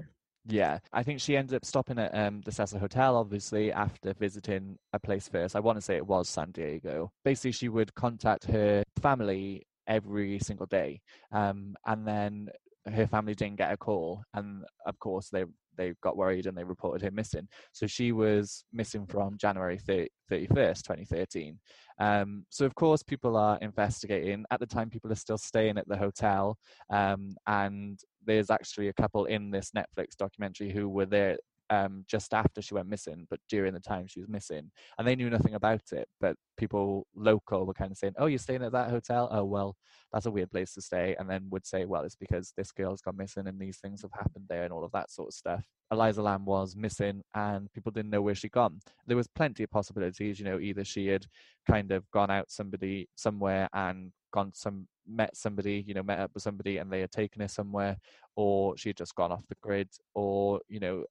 Yeah, 0.48 0.78
I 0.92 1.02
think 1.02 1.20
she 1.20 1.36
ended 1.36 1.56
up 1.56 1.64
stopping 1.64 1.98
at 1.98 2.14
um, 2.14 2.40
the 2.44 2.52
Cecil 2.52 2.78
Hotel, 2.78 3.16
obviously, 3.16 3.72
after 3.72 4.14
visiting 4.14 4.78
a 4.92 4.98
place 5.00 5.26
first. 5.28 5.56
I 5.56 5.60
want 5.60 5.76
to 5.76 5.82
say 5.82 5.96
it 5.96 6.06
was 6.06 6.28
San 6.28 6.52
Diego. 6.52 7.10
Basically, 7.24 7.50
she 7.50 7.68
would 7.68 7.92
contact 7.96 8.44
her 8.44 8.84
family 9.02 9.66
every 9.88 10.38
single 10.38 10.66
day. 10.66 11.00
Um, 11.32 11.74
and 11.86 12.06
then 12.06 12.48
her 12.94 13.06
family 13.06 13.34
didn't 13.34 13.56
get 13.56 13.72
a 13.72 13.76
call, 13.76 14.22
and 14.34 14.64
of 14.86 14.98
course 14.98 15.28
they 15.28 15.44
they 15.76 15.92
got 16.02 16.16
worried 16.16 16.46
and 16.46 16.56
they 16.56 16.64
reported 16.64 17.02
her 17.02 17.10
missing. 17.10 17.46
So 17.72 17.86
she 17.86 18.12
was 18.12 18.64
missing 18.72 19.06
from 19.06 19.36
January 19.36 19.78
30, 19.78 20.08
31st, 20.30 20.82
2013. 20.82 21.58
Um, 21.98 22.46
so 22.48 22.64
of 22.64 22.74
course 22.74 23.02
people 23.02 23.36
are 23.36 23.58
investigating. 23.60 24.44
At 24.50 24.60
the 24.60 24.66
time, 24.66 24.90
people 24.90 25.12
are 25.12 25.16
still 25.16 25.38
staying 25.38 25.78
at 25.78 25.86
the 25.88 25.96
hotel, 25.96 26.56
um, 26.90 27.36
and 27.46 28.00
there's 28.24 28.50
actually 28.50 28.88
a 28.88 28.94
couple 28.94 29.26
in 29.26 29.50
this 29.50 29.72
Netflix 29.76 30.16
documentary 30.18 30.70
who 30.70 30.88
were 30.88 31.06
there 31.06 31.36
um, 31.70 32.04
just 32.08 32.34
after 32.34 32.62
she 32.62 32.74
went 32.74 32.88
missing, 32.88 33.26
but 33.30 33.40
during 33.48 33.74
the 33.74 33.80
time 33.80 34.06
she 34.06 34.20
was 34.20 34.28
missing, 34.28 34.70
and 34.98 35.06
they 35.06 35.16
knew 35.16 35.30
nothing 35.30 35.54
about 35.54 35.92
it. 35.92 36.08
But 36.20 36.36
people 36.56 37.06
local 37.14 37.66
were 37.66 37.74
kind 37.74 37.90
of 37.90 37.98
saying, 37.98 38.14
"Oh, 38.18 38.26
you're 38.26 38.38
staying 38.38 38.62
at 38.62 38.72
that 38.72 38.90
hotel? 38.90 39.28
Oh, 39.30 39.44
well, 39.44 39.76
that's 40.12 40.26
a 40.26 40.30
weird 40.30 40.50
place 40.50 40.74
to 40.74 40.82
stay," 40.82 41.16
and 41.18 41.28
then 41.28 41.48
would 41.50 41.66
say, 41.66 41.84
"Well, 41.84 42.02
it's 42.02 42.16
because 42.16 42.52
this 42.56 42.72
girl's 42.72 43.02
gone 43.02 43.16
missing 43.16 43.46
and 43.46 43.60
these 43.60 43.78
things 43.78 44.02
have 44.02 44.12
happened 44.12 44.46
there 44.48 44.64
and 44.64 44.72
all 44.72 44.84
of 44.84 44.92
that 44.92 45.10
sort 45.10 45.28
of 45.28 45.34
stuff." 45.34 45.64
Elisa 45.90 46.22
Lam 46.22 46.44
was 46.44 46.76
missing, 46.76 47.22
and 47.34 47.72
people 47.72 47.92
didn't 47.92 48.10
know 48.10 48.22
where 48.22 48.34
she'd 48.34 48.52
gone. 48.52 48.80
There 49.06 49.16
was 49.16 49.28
plenty 49.28 49.62
of 49.64 49.70
possibilities, 49.70 50.38
you 50.38 50.44
know, 50.44 50.58
either 50.58 50.84
she 50.84 51.06
had 51.08 51.26
kind 51.68 51.92
of 51.92 52.08
gone 52.10 52.30
out 52.30 52.50
somebody 52.50 53.08
somewhere 53.16 53.68
and 53.72 54.12
gone 54.32 54.52
some 54.54 54.86
met 55.08 55.36
somebody, 55.36 55.84
you 55.86 55.94
know, 55.94 56.02
met 56.02 56.18
up 56.18 56.30
with 56.34 56.42
somebody 56.42 56.78
and 56.78 56.92
they 56.92 57.00
had 57.00 57.12
taken 57.12 57.40
her 57.40 57.48
somewhere, 57.48 57.96
or 58.36 58.76
she 58.76 58.90
had 58.90 58.96
just 58.96 59.14
gone 59.14 59.32
off 59.32 59.46
the 59.48 59.56
grid, 59.62 59.88
or 60.14 60.60
you 60.68 60.80
know, 60.80 61.04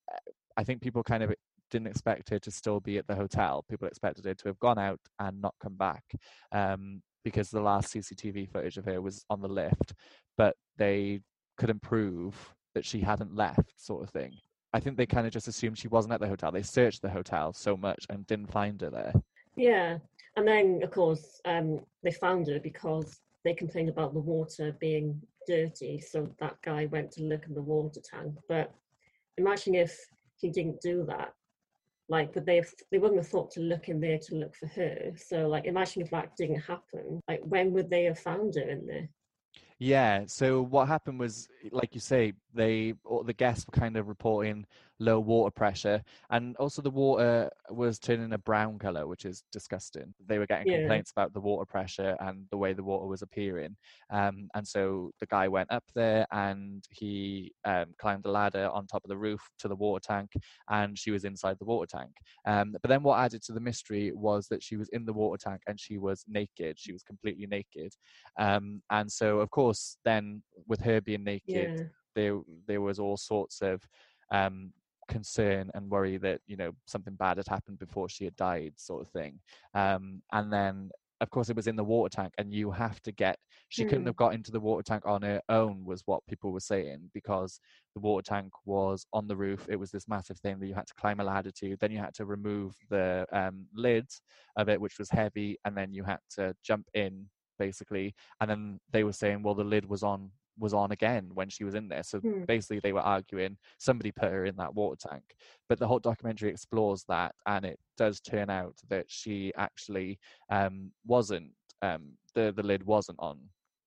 I 0.57 0.63
think 0.63 0.81
people 0.81 1.03
kind 1.03 1.23
of 1.23 1.33
didn't 1.71 1.87
expect 1.87 2.29
her 2.29 2.39
to 2.39 2.51
still 2.51 2.79
be 2.79 2.97
at 2.97 3.07
the 3.07 3.15
hotel. 3.15 3.65
People 3.69 3.87
expected 3.87 4.25
her 4.25 4.33
to 4.33 4.47
have 4.47 4.59
gone 4.59 4.79
out 4.79 4.99
and 5.19 5.41
not 5.41 5.55
come 5.61 5.75
back 5.75 6.03
um, 6.51 7.01
because 7.23 7.49
the 7.49 7.61
last 7.61 7.93
CCTV 7.93 8.49
footage 8.49 8.77
of 8.77 8.85
her 8.85 9.01
was 9.01 9.25
on 9.29 9.41
the 9.41 9.47
lift, 9.47 9.93
but 10.37 10.55
they 10.77 11.21
couldn't 11.57 11.81
prove 11.81 12.35
that 12.75 12.85
she 12.85 13.01
hadn't 13.01 13.35
left, 13.35 13.73
sort 13.77 14.03
of 14.03 14.09
thing. 14.09 14.33
I 14.73 14.79
think 14.79 14.97
they 14.97 15.05
kind 15.05 15.25
of 15.25 15.33
just 15.33 15.47
assumed 15.47 15.77
she 15.77 15.87
wasn't 15.87 16.13
at 16.13 16.19
the 16.19 16.27
hotel. 16.27 16.51
They 16.51 16.61
searched 16.61 17.01
the 17.01 17.09
hotel 17.09 17.53
so 17.53 17.77
much 17.77 18.05
and 18.09 18.27
didn't 18.27 18.51
find 18.51 18.79
her 18.81 18.89
there. 18.89 19.13
Yeah, 19.55 19.97
and 20.35 20.47
then 20.47 20.81
of 20.83 20.91
course 20.91 21.39
um, 21.45 21.79
they 22.03 22.11
found 22.11 22.47
her 22.47 22.59
because 22.59 23.21
they 23.45 23.53
complained 23.53 23.89
about 23.89 24.13
the 24.13 24.19
water 24.19 24.75
being 24.79 25.21
dirty. 25.47 26.01
So 26.01 26.29
that 26.39 26.57
guy 26.61 26.87
went 26.87 27.11
to 27.13 27.23
look 27.23 27.45
in 27.47 27.53
the 27.53 27.61
water 27.61 28.01
tank. 28.03 28.33
But 28.49 28.73
imagine 29.37 29.75
if 29.75 29.97
he 30.37 30.49
didn't 30.49 30.81
do 30.81 31.05
that. 31.07 31.33
Like 32.07 32.33
but 32.33 32.45
they 32.45 32.61
they 32.91 32.99
wouldn't 32.99 33.19
have 33.19 33.27
thought 33.27 33.51
to 33.51 33.61
look 33.61 33.89
in 33.89 33.99
there 33.99 34.19
to 34.19 34.35
look 34.35 34.55
for 34.55 34.67
her. 34.67 35.11
So 35.17 35.47
like 35.47 35.65
imagine 35.65 36.01
if 36.01 36.11
that 36.11 36.35
didn't 36.37 36.61
happen. 36.61 37.19
Like 37.27 37.41
when 37.43 37.71
would 37.73 37.89
they 37.89 38.03
have 38.03 38.19
found 38.19 38.55
her 38.55 38.69
in 38.69 38.85
there 38.85 39.09
yeah 39.79 40.23
so 40.25 40.61
what 40.61 40.87
happened 40.87 41.19
was 41.19 41.47
like 41.71 41.93
you 41.93 41.99
say 41.99 42.33
they 42.53 42.93
the 43.25 43.33
guests 43.33 43.65
were 43.67 43.77
kind 43.77 43.97
of 43.97 44.07
reporting 44.07 44.65
low 44.99 45.19
water 45.19 45.51
pressure, 45.51 46.01
and 46.29 46.55
also 46.57 46.81
the 46.81 46.89
water 46.89 47.49
was 47.69 47.99
turning 47.99 48.33
a 48.33 48.37
brown 48.37 48.79
color, 48.79 49.07
which 49.07 49.25
is 49.25 49.43
disgusting. 49.51 50.13
They 50.25 50.37
were 50.37 50.45
getting 50.45 50.71
yeah. 50.71 50.79
complaints 50.79 51.11
about 51.11 51.33
the 51.33 51.39
water 51.39 51.65
pressure 51.65 52.15
and 52.19 52.45
the 52.51 52.57
way 52.57 52.73
the 52.73 52.83
water 52.83 53.05
was 53.05 53.21
appearing, 53.21 53.75
um, 54.11 54.47
and 54.55 54.67
so 54.67 55.11
the 55.19 55.25
guy 55.25 55.47
went 55.47 55.71
up 55.71 55.83
there 55.93 56.25
and 56.31 56.83
he 56.89 57.51
um, 57.65 57.87
climbed 57.99 58.25
a 58.25 58.31
ladder 58.31 58.69
on 58.73 58.87
top 58.87 59.03
of 59.03 59.09
the 59.09 59.17
roof 59.17 59.41
to 59.59 59.67
the 59.67 59.75
water 59.75 60.01
tank, 60.05 60.31
and 60.69 60.97
she 60.97 61.11
was 61.11 61.25
inside 61.25 61.57
the 61.59 61.65
water 61.65 61.97
tank. 61.97 62.11
Um, 62.47 62.75
but 62.81 62.89
then 62.89 63.03
what 63.03 63.19
added 63.19 63.41
to 63.43 63.53
the 63.53 63.59
mystery 63.59 64.11
was 64.13 64.47
that 64.47 64.63
she 64.63 64.77
was 64.77 64.89
in 64.89 65.05
the 65.05 65.13
water 65.13 65.41
tank 65.41 65.61
and 65.67 65.79
she 65.79 65.97
was 65.97 66.23
naked. 66.27 66.79
She 66.79 66.93
was 66.93 67.03
completely 67.03 67.47
naked, 67.47 67.93
um, 68.39 68.81
and 68.91 69.11
so 69.11 69.39
of 69.39 69.49
course 69.49 69.64
then 70.03 70.41
with 70.67 70.81
her 70.81 71.01
being 71.01 71.23
naked. 71.23 71.79
Yeah. 71.79 71.83
There, 72.15 72.39
there 72.65 72.81
was 72.81 72.97
all 72.97 73.17
sorts 73.17 73.61
of 73.61 73.81
um, 74.31 74.71
concern 75.07 75.69
and 75.73 75.89
worry 75.89 76.17
that 76.17 76.41
you 76.47 76.57
know 76.57 76.71
something 76.85 77.15
bad 77.15 77.37
had 77.37 77.47
happened 77.47 77.79
before 77.79 78.09
she 78.09 78.25
had 78.25 78.35
died 78.35 78.73
sort 78.75 79.01
of 79.01 79.09
thing 79.09 79.39
um, 79.73 80.21
and 80.33 80.51
then 80.51 80.89
of 81.21 81.29
course 81.29 81.49
it 81.49 81.55
was 81.55 81.67
in 81.67 81.75
the 81.75 81.83
water 81.83 82.13
tank 82.13 82.33
and 82.37 82.53
you 82.53 82.71
have 82.71 83.01
to 83.01 83.11
get 83.11 83.37
she 83.69 83.83
mm. 83.83 83.89
couldn't 83.89 84.03
hmm. 84.03 84.07
have 84.07 84.15
got 84.15 84.33
into 84.33 84.51
the 84.51 84.59
water 84.59 84.83
tank 84.83 85.03
on 85.05 85.21
her 85.21 85.41
own 85.49 85.85
was 85.85 86.03
what 86.05 86.25
people 86.27 86.51
were 86.51 86.59
saying 86.59 87.09
because 87.13 87.59
the 87.93 88.01
water 88.01 88.23
tank 88.23 88.51
was 88.65 89.05
on 89.13 89.27
the 89.27 89.35
roof 89.35 89.65
it 89.69 89.77
was 89.77 89.91
this 89.91 90.07
massive 90.07 90.37
thing 90.39 90.59
that 90.59 90.67
you 90.67 90.73
had 90.73 90.87
to 90.87 90.93
climb 90.95 91.19
a 91.19 91.23
ladder 91.23 91.51
to 91.51 91.77
then 91.79 91.91
you 91.91 91.99
had 91.99 92.13
to 92.13 92.25
remove 92.25 92.75
the 92.89 93.25
um, 93.31 93.65
lid 93.73 94.07
of 94.57 94.67
it 94.67 94.79
which 94.79 94.99
was 94.99 95.09
heavy 95.09 95.57
and 95.65 95.77
then 95.77 95.93
you 95.93 96.03
had 96.03 96.19
to 96.29 96.53
jump 96.63 96.87
in 96.93 97.25
basically 97.57 98.13
and 98.41 98.49
then 98.49 98.79
they 98.91 99.03
were 99.03 99.13
saying 99.13 99.41
well 99.43 99.55
the 99.55 99.63
lid 99.63 99.87
was 99.87 100.03
on 100.03 100.29
was 100.57 100.73
on 100.73 100.91
again 100.91 101.29
when 101.33 101.49
she 101.49 101.63
was 101.63 101.75
in 101.75 101.87
there. 101.87 102.03
So 102.03 102.19
hmm. 102.19 102.43
basically, 102.45 102.79
they 102.79 102.93
were 102.93 103.01
arguing 103.01 103.57
somebody 103.77 104.11
put 104.11 104.31
her 104.31 104.45
in 104.45 104.55
that 104.57 104.73
water 104.73 105.07
tank. 105.09 105.23
But 105.67 105.79
the 105.79 105.87
whole 105.87 105.99
documentary 105.99 106.49
explores 106.49 107.03
that, 107.09 107.35
and 107.45 107.65
it 107.65 107.79
does 107.97 108.19
turn 108.19 108.49
out 108.49 108.75
that 108.89 109.05
she 109.07 109.53
actually 109.57 110.19
um, 110.49 110.91
wasn't. 111.05 111.51
Um, 111.81 112.13
the 112.33 112.53
the 112.55 112.63
lid 112.63 112.83
wasn't 112.83 113.19
on 113.19 113.39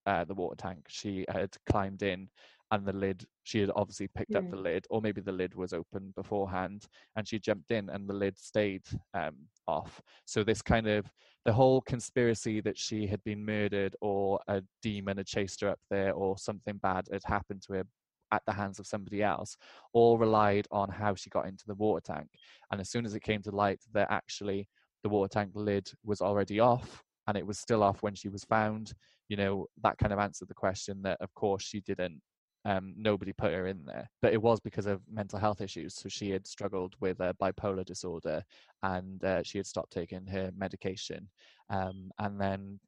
uh, 0.07 0.25
the 0.25 0.35
water 0.35 0.57
tank. 0.57 0.87
She 0.89 1.25
had 1.29 1.51
climbed 1.69 2.03
in, 2.03 2.29
and 2.71 2.87
the 2.87 2.93
lid. 2.93 3.25
She 3.45 3.61
had 3.61 3.71
obviously 3.75 4.09
picked 4.09 4.35
up 4.35 4.51
the 4.51 4.57
lid, 4.57 4.87
or 4.91 5.01
maybe 5.01 5.21
the 5.21 5.33
lid 5.33 5.55
was 5.55 5.73
open 5.73 6.13
beforehand, 6.15 6.87
and 7.17 7.27
she 7.27 7.39
jumped 7.39 7.71
in, 7.71 7.89
and 7.89 8.09
the 8.09 8.15
lid 8.15 8.39
stayed 8.39 8.83
um, 9.15 9.37
off. 9.67 10.03
So 10.27 10.45
this 10.45 10.63
kind 10.63 10.87
of 10.87 11.11
the 11.45 11.53
whole 11.53 11.81
conspiracy 11.81 12.61
that 12.61 12.77
she 12.77 13.07
had 13.07 13.25
been 13.25 13.43
murdered 13.45 13.97
or 14.03 14.39
a 14.49 14.63
demon 14.83 15.17
had 15.17 15.27
chased 15.27 15.63
her 15.63 15.69
up 15.69 15.79
there 15.91 16.13
or 16.13 16.37
something 16.37 16.77
bad 16.83 17.07
had 17.11 17.23
happened 17.25 17.63
to 17.63 17.73
her 17.73 17.85
at 18.33 18.43
the 18.47 18.53
hands 18.53 18.79
of 18.79 18.87
somebody 18.87 19.23
else 19.23 19.57
all 19.95 20.19
relied 20.19 20.67
on 20.71 20.91
how 20.91 21.15
she 21.15 21.31
got 21.31 21.47
into 21.47 21.65
the 21.67 21.75
water 21.75 22.03
tank 22.05 22.29
and 22.71 22.83
as 22.83 22.91
soon 22.91 23.07
as 23.07 23.15
it 23.15 23.23
came 23.23 23.41
to 23.41 23.51
light 23.51 23.81
that 23.95 24.11
actually 24.11 24.69
the 25.03 25.09
water 25.09 25.31
tank 25.33 25.51
lid 25.55 25.89
was 26.05 26.21
already 26.21 26.61
off 26.61 27.03
and 27.29 27.39
it 27.39 27.47
was 27.47 27.59
still 27.59 27.83
off 27.83 28.03
when 28.03 28.15
she 28.15 28.29
was 28.29 28.45
found 28.45 28.93
you 29.29 29.37
know 29.37 29.67
that 29.83 29.97
kind 29.97 30.13
of 30.13 30.19
answered 30.19 30.49
the 30.49 30.55
question 30.55 31.01
that 31.03 31.17
of 31.23 31.33
course 31.35 31.63
she 31.63 31.81
didn't 31.81 32.21
um, 32.69 32.93
nobody 32.99 33.33
put 33.33 33.53
her 33.53 33.67
in 33.67 33.83
there. 33.87 34.11
But 34.21 34.35
it 34.35 34.43
was 34.43 34.61
because 34.61 34.85
of 34.85 35.01
mental 35.11 35.39
health 35.39 35.63
issues. 35.63 35.95
So 35.95 36.11
she 36.11 36.31
had 36.31 36.47
struggled 36.47 36.95
with 37.01 37.19
a 37.21 37.35
bipolar 37.41 37.85
disorder 37.85 38.45
and 38.83 39.25
uh, 39.25 39.43
she 39.43 39.57
had 39.57 39.67
stopped 39.67 39.91
taking 39.91 40.27
her 40.27 40.51
medication. 40.55 41.29
Um, 41.71 42.11
and 42.19 42.39
then, 42.39 42.79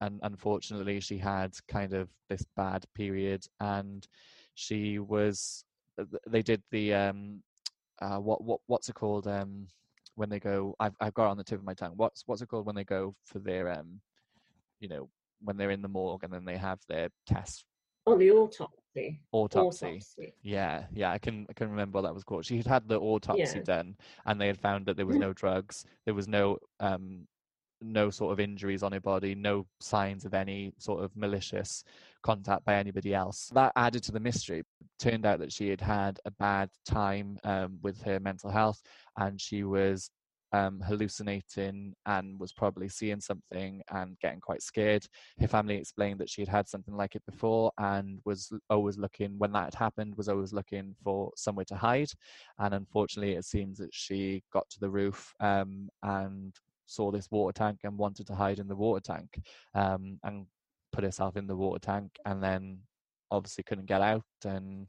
and 0.00 0.18
unfortunately, 0.24 0.98
she 0.98 1.16
had 1.16 1.52
kind 1.68 1.94
of 1.94 2.08
this 2.28 2.44
bad 2.56 2.84
period 2.96 3.46
and 3.60 4.04
she 4.54 4.98
was, 4.98 5.64
they 6.26 6.42
did 6.42 6.62
the, 6.72 6.92
um, 6.94 7.40
uh, 8.02 8.18
what, 8.18 8.42
what, 8.42 8.60
what's 8.66 8.88
it 8.88 8.96
called? 8.96 9.28
Um, 9.28 9.68
when 10.16 10.28
they 10.28 10.40
go, 10.40 10.74
I've, 10.80 10.96
I've 11.00 11.14
got 11.14 11.26
it 11.26 11.30
on 11.30 11.36
the 11.36 11.44
tip 11.44 11.60
of 11.60 11.64
my 11.64 11.74
tongue. 11.74 11.92
What's, 11.94 12.24
what's 12.26 12.42
it 12.42 12.48
called 12.48 12.66
when 12.66 12.74
they 12.74 12.84
go 12.84 13.14
for 13.26 13.38
their, 13.38 13.70
um, 13.70 14.00
you 14.80 14.88
know, 14.88 15.08
when 15.40 15.56
they're 15.56 15.70
in 15.70 15.82
the 15.82 15.88
morgue 15.88 16.24
and 16.24 16.32
then 16.32 16.44
they 16.44 16.56
have 16.56 16.80
their 16.88 17.10
tests 17.26 17.64
Oh, 18.06 18.16
the 18.16 18.30
autopsy. 18.30 18.79
Autopsy. 19.32 19.86
autopsy. 19.86 20.34
Yeah, 20.42 20.84
yeah, 20.92 21.10
I 21.10 21.18
can 21.18 21.46
I 21.48 21.52
can 21.52 21.70
remember 21.70 21.96
what 21.96 22.02
that 22.02 22.14
was 22.14 22.24
called. 22.24 22.44
She 22.44 22.56
had 22.56 22.66
had 22.66 22.88
the 22.88 22.98
autopsy 22.98 23.58
yeah. 23.58 23.62
done, 23.62 23.96
and 24.26 24.40
they 24.40 24.46
had 24.46 24.58
found 24.58 24.86
that 24.86 24.96
there 24.96 25.06
was 25.06 25.16
no 25.16 25.32
drugs, 25.32 25.84
there 26.04 26.14
was 26.14 26.28
no 26.28 26.58
um, 26.80 27.26
no 27.82 28.10
sort 28.10 28.32
of 28.32 28.40
injuries 28.40 28.82
on 28.82 28.92
her 28.92 29.00
body, 29.00 29.34
no 29.34 29.66
signs 29.80 30.24
of 30.24 30.34
any 30.34 30.72
sort 30.78 31.02
of 31.02 31.16
malicious 31.16 31.84
contact 32.22 32.64
by 32.64 32.74
anybody 32.74 33.14
else. 33.14 33.50
That 33.54 33.72
added 33.76 34.02
to 34.04 34.12
the 34.12 34.20
mystery. 34.20 34.62
turned 34.98 35.24
out 35.24 35.38
that 35.38 35.52
she 35.52 35.68
had 35.68 35.80
had 35.80 36.18
a 36.24 36.30
bad 36.32 36.68
time 36.84 37.38
um, 37.44 37.78
with 37.82 38.02
her 38.02 38.20
mental 38.20 38.50
health, 38.50 38.82
and 39.16 39.40
she 39.40 39.64
was 39.64 40.10
um, 40.52 40.80
hallucinating 40.80 41.94
and 42.06 42.38
was 42.38 42.52
probably 42.52 42.88
seeing 42.88 43.20
something 43.20 43.82
and 43.90 44.18
getting 44.20 44.40
quite 44.40 44.62
scared. 44.62 45.04
Her 45.38 45.48
family 45.48 45.76
explained 45.76 46.20
that 46.20 46.30
she 46.30 46.42
had 46.42 46.48
had 46.48 46.68
something 46.68 46.96
like 46.96 47.14
it 47.14 47.22
before 47.26 47.72
and 47.78 48.20
was 48.24 48.52
always 48.68 48.98
looking, 48.98 49.38
when 49.38 49.52
that 49.52 49.64
had 49.64 49.74
happened, 49.74 50.16
was 50.16 50.28
always 50.28 50.52
looking 50.52 50.94
for 51.02 51.32
somewhere 51.36 51.66
to 51.66 51.76
hide. 51.76 52.10
And 52.58 52.74
unfortunately, 52.74 53.34
it 53.34 53.44
seems 53.44 53.78
that 53.78 53.94
she 53.94 54.42
got 54.52 54.68
to 54.70 54.80
the 54.80 54.90
roof 54.90 55.32
um, 55.40 55.88
and 56.02 56.54
saw 56.86 57.10
this 57.10 57.30
water 57.30 57.56
tank 57.56 57.80
and 57.84 57.96
wanted 57.96 58.26
to 58.26 58.34
hide 58.34 58.58
in 58.58 58.68
the 58.68 58.76
water 58.76 59.00
tank 59.00 59.40
um, 59.74 60.18
and 60.24 60.46
put 60.92 61.04
herself 61.04 61.36
in 61.36 61.46
the 61.46 61.56
water 61.56 61.78
tank 61.78 62.10
and 62.24 62.42
then 62.42 62.78
obviously 63.30 63.62
couldn't 63.62 63.86
get 63.86 64.00
out 64.00 64.24
and 64.44 64.88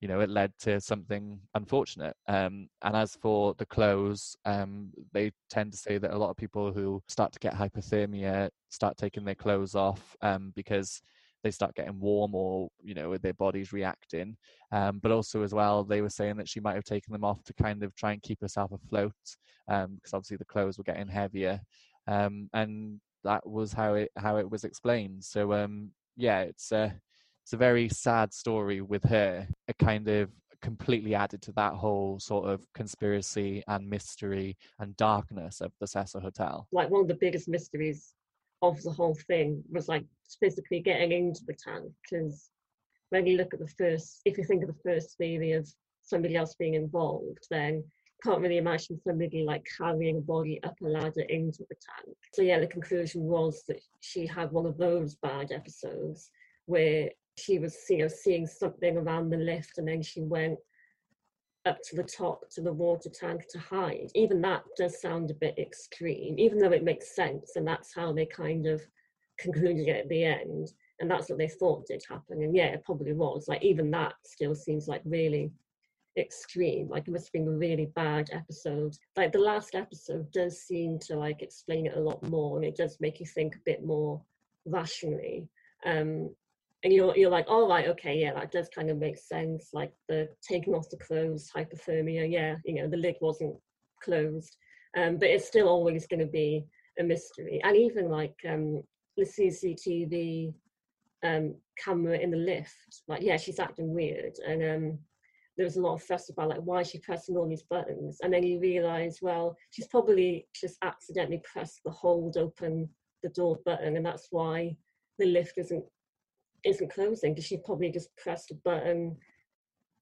you 0.00 0.08
know 0.08 0.20
it 0.20 0.30
led 0.30 0.52
to 0.58 0.80
something 0.80 1.38
unfortunate 1.54 2.16
um, 2.28 2.68
and 2.82 2.96
as 2.96 3.16
for 3.20 3.54
the 3.54 3.66
clothes 3.66 4.36
um, 4.44 4.92
they 5.12 5.30
tend 5.50 5.72
to 5.72 5.78
say 5.78 5.98
that 5.98 6.12
a 6.12 6.18
lot 6.18 6.30
of 6.30 6.36
people 6.36 6.72
who 6.72 7.02
start 7.08 7.32
to 7.32 7.38
get 7.38 7.54
hypothermia 7.54 8.48
start 8.68 8.96
taking 8.96 9.24
their 9.24 9.34
clothes 9.34 9.74
off 9.74 10.16
um, 10.22 10.52
because 10.54 11.00
they 11.44 11.50
start 11.50 11.74
getting 11.74 12.00
warm 12.00 12.34
or 12.34 12.68
you 12.82 12.94
know 12.94 13.16
their 13.16 13.34
body's 13.34 13.72
reacting 13.72 14.36
um, 14.72 14.98
but 15.02 15.12
also 15.12 15.42
as 15.42 15.54
well 15.54 15.84
they 15.84 16.00
were 16.00 16.10
saying 16.10 16.36
that 16.36 16.48
she 16.48 16.60
might 16.60 16.74
have 16.74 16.84
taken 16.84 17.12
them 17.12 17.24
off 17.24 17.42
to 17.44 17.52
kind 17.54 17.82
of 17.82 17.94
try 17.94 18.12
and 18.12 18.22
keep 18.22 18.40
herself 18.40 18.72
afloat 18.72 19.12
because 19.66 19.84
um, 19.84 19.98
obviously 20.12 20.36
the 20.36 20.44
clothes 20.44 20.78
were 20.78 20.84
getting 20.84 21.06
heavier 21.06 21.60
um, 22.08 22.48
and 22.54 23.00
that 23.24 23.46
was 23.48 23.72
how 23.72 23.94
it 23.94 24.10
how 24.16 24.38
it 24.38 24.50
was 24.50 24.64
explained. 24.64 25.22
So 25.22 25.52
yeah 26.16 26.40
it's 26.40 26.72
a 26.72 26.94
it's 27.48 27.54
a 27.54 27.56
very 27.56 27.88
sad 27.88 28.34
story 28.34 28.82
with 28.82 29.02
her. 29.04 29.48
It 29.68 29.78
kind 29.78 30.06
of 30.06 30.28
completely 30.60 31.14
added 31.14 31.40
to 31.40 31.52
that 31.52 31.72
whole 31.72 32.20
sort 32.20 32.46
of 32.46 32.62
conspiracy 32.74 33.62
and 33.68 33.88
mystery 33.88 34.54
and 34.80 34.94
darkness 34.98 35.62
of 35.62 35.72
the 35.80 35.86
Cecil 35.86 36.20
Hotel. 36.20 36.68
Like 36.72 36.90
one 36.90 37.00
of 37.00 37.08
the 37.08 37.16
biggest 37.18 37.48
mysteries 37.48 38.12
of 38.60 38.82
the 38.82 38.90
whole 38.90 39.16
thing 39.26 39.64
was 39.72 39.88
like 39.88 40.04
physically 40.38 40.80
getting 40.80 41.10
into 41.10 41.40
the 41.46 41.54
tank 41.54 41.90
because 42.02 42.50
when 43.08 43.26
you 43.26 43.38
look 43.38 43.54
at 43.54 43.60
the 43.60 43.72
first, 43.78 44.20
if 44.26 44.36
you 44.36 44.44
think 44.44 44.62
of 44.62 44.68
the 44.68 44.82
first 44.84 45.16
theory 45.16 45.52
of 45.52 45.66
somebody 46.02 46.36
else 46.36 46.54
being 46.54 46.74
involved, 46.74 47.46
then 47.50 47.82
can't 48.22 48.42
really 48.42 48.58
imagine 48.58 49.00
somebody 49.06 49.42
like 49.42 49.64
carrying 49.74 50.18
a 50.18 50.20
body 50.20 50.60
up 50.64 50.74
a 50.82 50.86
ladder 50.86 51.22
into 51.30 51.64
the 51.70 51.76
tank. 51.76 52.14
So 52.34 52.42
yeah, 52.42 52.60
the 52.60 52.66
conclusion 52.66 53.22
was 53.22 53.62
that 53.68 53.80
she 54.00 54.26
had 54.26 54.52
one 54.52 54.66
of 54.66 54.76
those 54.76 55.14
bad 55.14 55.50
episodes 55.50 56.30
where 56.66 57.08
she 57.38 57.58
was 57.58 57.76
you 57.88 57.98
know 57.98 58.08
seeing 58.08 58.46
something 58.46 58.96
around 58.96 59.30
the 59.30 59.36
lift 59.36 59.78
and 59.78 59.88
then 59.88 60.02
she 60.02 60.22
went 60.22 60.58
up 61.66 61.78
to 61.82 61.96
the 61.96 62.02
top 62.02 62.48
to 62.50 62.60
the 62.60 62.72
water 62.72 63.10
tank 63.10 63.44
to 63.50 63.58
hide. 63.58 64.10
Even 64.14 64.40
that 64.40 64.62
does 64.76 65.00
sound 65.00 65.30
a 65.30 65.34
bit 65.34 65.58
extreme 65.58 66.38
even 66.38 66.58
though 66.58 66.72
it 66.72 66.84
makes 66.84 67.14
sense 67.14 67.56
and 67.56 67.66
that's 67.66 67.94
how 67.94 68.12
they 68.12 68.26
kind 68.26 68.66
of 68.66 68.80
concluded 69.38 69.88
it 69.88 70.04
at 70.04 70.08
the 70.08 70.24
end 70.24 70.72
and 71.00 71.10
that's 71.10 71.28
what 71.28 71.38
they 71.38 71.48
thought 71.48 71.86
did 71.86 72.02
happen. 72.08 72.42
And 72.42 72.56
yeah 72.56 72.66
it 72.66 72.84
probably 72.84 73.12
was. 73.12 73.46
Like 73.48 73.62
even 73.62 73.90
that 73.92 74.14
still 74.24 74.54
seems 74.54 74.88
like 74.88 75.02
really 75.04 75.52
extreme. 76.16 76.88
Like 76.88 77.06
it 77.06 77.10
must 77.12 77.26
have 77.26 77.32
been 77.32 77.48
a 77.48 77.58
really 77.58 77.86
bad 77.94 78.30
episode. 78.32 78.96
Like 79.16 79.32
the 79.32 79.38
last 79.38 79.74
episode 79.74 80.30
does 80.32 80.60
seem 80.60 80.98
to 81.00 81.16
like 81.16 81.42
explain 81.42 81.86
it 81.86 81.96
a 81.96 82.00
lot 82.00 82.26
more 82.28 82.56
and 82.56 82.64
it 82.64 82.76
does 82.76 82.96
make 83.00 83.20
you 83.20 83.26
think 83.26 83.54
a 83.54 83.64
bit 83.64 83.84
more 83.84 84.20
rationally. 84.64 85.48
Um 85.86 86.30
and 86.84 86.92
you're 86.92 87.16
you're 87.16 87.30
like, 87.30 87.46
all 87.48 87.64
oh, 87.64 87.68
right, 87.68 87.88
okay, 87.88 88.18
yeah, 88.18 88.34
that 88.34 88.52
does 88.52 88.68
kind 88.74 88.90
of 88.90 88.98
make 88.98 89.18
sense. 89.18 89.70
Like 89.72 89.92
the 90.08 90.28
taking 90.46 90.74
off 90.74 90.90
the 90.90 90.96
clothes, 90.98 91.50
hypothermia, 91.54 92.30
yeah, 92.30 92.56
you 92.64 92.74
know, 92.74 92.88
the 92.88 92.96
lid 92.96 93.16
wasn't 93.20 93.56
closed, 94.02 94.56
um, 94.96 95.16
but 95.18 95.28
it's 95.28 95.48
still 95.48 95.68
always 95.68 96.06
going 96.06 96.20
to 96.20 96.26
be 96.26 96.64
a 97.00 97.02
mystery. 97.02 97.60
And 97.64 97.76
even 97.76 98.08
like 98.08 98.34
um, 98.48 98.82
the 99.16 99.24
CCTV 99.24 100.54
um, 101.24 101.54
camera 101.82 102.16
in 102.18 102.30
the 102.30 102.36
lift, 102.36 103.02
like 103.08 103.22
yeah, 103.22 103.36
she's 103.36 103.58
acting 103.58 103.92
weird, 103.92 104.34
and 104.46 104.62
um, 104.62 104.98
there 105.56 105.66
was 105.66 105.76
a 105.76 105.80
lot 105.80 105.94
of 105.94 106.02
fuss 106.02 106.30
about 106.30 106.50
like 106.50 106.60
why 106.60 106.82
is 106.82 106.90
she 106.90 107.00
pressing 107.00 107.36
all 107.36 107.48
these 107.48 107.64
buttons, 107.64 108.18
and 108.22 108.32
then 108.32 108.44
you 108.44 108.60
realise, 108.60 109.18
well, 109.20 109.56
she's 109.70 109.88
probably 109.88 110.46
just 110.54 110.78
accidentally 110.82 111.42
pressed 111.52 111.80
the 111.84 111.90
hold 111.90 112.36
open 112.36 112.88
the 113.24 113.30
door 113.30 113.58
button, 113.64 113.96
and 113.96 114.06
that's 114.06 114.28
why 114.30 114.76
the 115.18 115.26
lift 115.26 115.54
isn't 115.58 115.84
isn't 116.68 116.92
closing 116.92 117.34
because 117.34 117.46
she 117.46 117.56
probably 117.58 117.90
just 117.90 118.14
pressed 118.16 118.50
a 118.50 118.54
button 118.54 119.16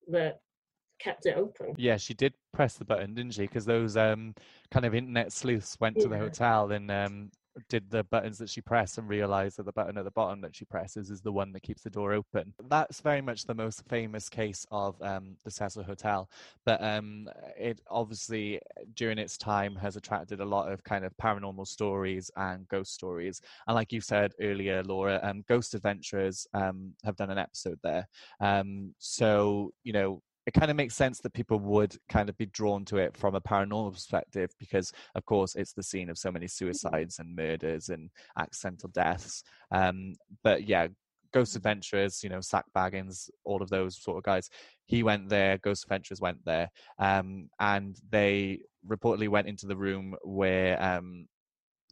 that 0.09 0.41
kept 0.99 1.27
it 1.27 1.37
open. 1.37 1.75
Yeah, 1.77 1.97
she 1.97 2.15
did 2.15 2.35
press 2.53 2.75
the 2.75 2.85
button, 2.85 3.15
didn't 3.15 3.35
she? 3.35 3.43
Because 3.43 3.65
those 3.65 3.97
um, 3.97 4.35
kind 4.71 4.87
of 4.87 4.95
internet 4.95 5.33
sleuths 5.33 5.77
went 5.81 5.99
to 6.01 6.09
the 6.09 6.19
hotel 6.19 6.73
and 6.73 6.91
um, 6.91 7.31
did 7.69 7.91
the 7.91 8.05
buttons 8.05 8.39
that 8.39 8.51
she 8.51 8.61
pressed 8.61 8.99
and 8.99 9.09
realized 9.09 9.57
that 9.59 9.65
the 9.65 9.73
button 9.73 9.99
at 9.99 10.05
the 10.05 10.11
bottom 10.11 10.41
that 10.41 10.55
she 10.55 10.65
presses 10.65 11.11
is 11.11 11.21
the 11.21 11.33
one 11.33 11.53
that 11.53 11.63
keeps 11.63 11.83
the 11.83 11.91
door 11.91 12.13
open. 12.13 12.53
That's 12.69 13.01
very 13.01 13.21
much 13.21 13.45
the 13.45 13.55
most 13.55 13.83
famous 13.89 14.29
case 14.29 14.67
of 14.71 15.01
um, 15.03 15.37
the 15.45 15.51
Cecil 15.51 15.83
Hotel, 15.83 16.29
but 16.65 16.83
um, 16.83 17.29
it 17.59 17.81
obviously 17.91 18.61
during 18.95 19.19
its 19.19 19.37
time 19.37 19.75
has 19.77 19.97
attracted 19.97 20.41
a 20.41 20.45
lot 20.45 20.71
of 20.71 20.83
kind 20.85 21.05
of 21.05 21.17
paranormal 21.17 21.67
stories 21.67 22.31
and 22.37 22.69
ghost 22.69 22.93
stories. 22.93 23.41
And 23.67 23.75
like 23.75 23.93
you 23.93 24.01
said 24.01 24.33
earlier, 24.41 24.83
Laura, 24.83 25.21
um, 25.23 25.45
Ghost 25.49 25.75
Adventurers 25.75 26.47
um, 26.55 26.93
have 27.05 27.17
done 27.17 27.31
an 27.31 27.39
episode 27.39 27.79
there. 27.83 28.09
Um, 28.41 28.95
so 28.99 29.73
you 29.83 29.93
know 29.93 30.23
it 30.47 30.55
kind 30.55 30.71
of 30.71 30.77
makes 30.77 30.95
sense 30.95 31.21
that 31.21 31.35
people 31.35 31.59
would 31.59 31.97
kind 32.09 32.29
of 32.29 32.37
be 32.39 32.47
drawn 32.47 32.85
to 32.87 32.97
it 32.97 33.17
from 33.17 33.35
a 33.35 33.41
paranormal 33.41 33.93
perspective 33.93 34.51
because 34.59 34.93
of 35.15 35.25
course 35.25 35.55
it's 35.57 35.73
the 35.73 35.83
scene 35.83 36.09
of 36.09 36.17
so 36.17 36.31
many 36.31 36.47
mm-hmm. 36.47 36.67
suicides 36.67 37.19
and 37.19 37.35
murders 37.35 37.89
and 37.89 38.11
accidental 38.39 38.89
deaths 38.91 39.43
um, 39.73 40.15
but 40.43 40.67
yeah 40.69 40.87
ghost 41.33 41.51
mm-hmm. 41.51 41.59
adventurers 41.59 42.23
you 42.23 42.31
know 42.31 42.41
Zak 42.41 42.65
Bagans 42.75 43.29
all 43.45 43.61
of 43.61 43.69
those 43.69 44.01
sort 44.01 44.17
of 44.17 44.23
guys 44.23 44.49
he 44.87 45.03
went 45.03 45.29
there 45.29 45.59
ghost 45.59 45.85
adventurers 45.85 46.21
went 46.21 46.39
there 46.45 46.69
um, 46.99 47.49
and 47.61 47.99
they 48.11 48.61
reportedly 48.89 49.29
went 49.29 49.49
into 49.49 49.67
the 49.67 49.77
room 49.77 50.15
where 50.23 50.81
um, 50.83 51.27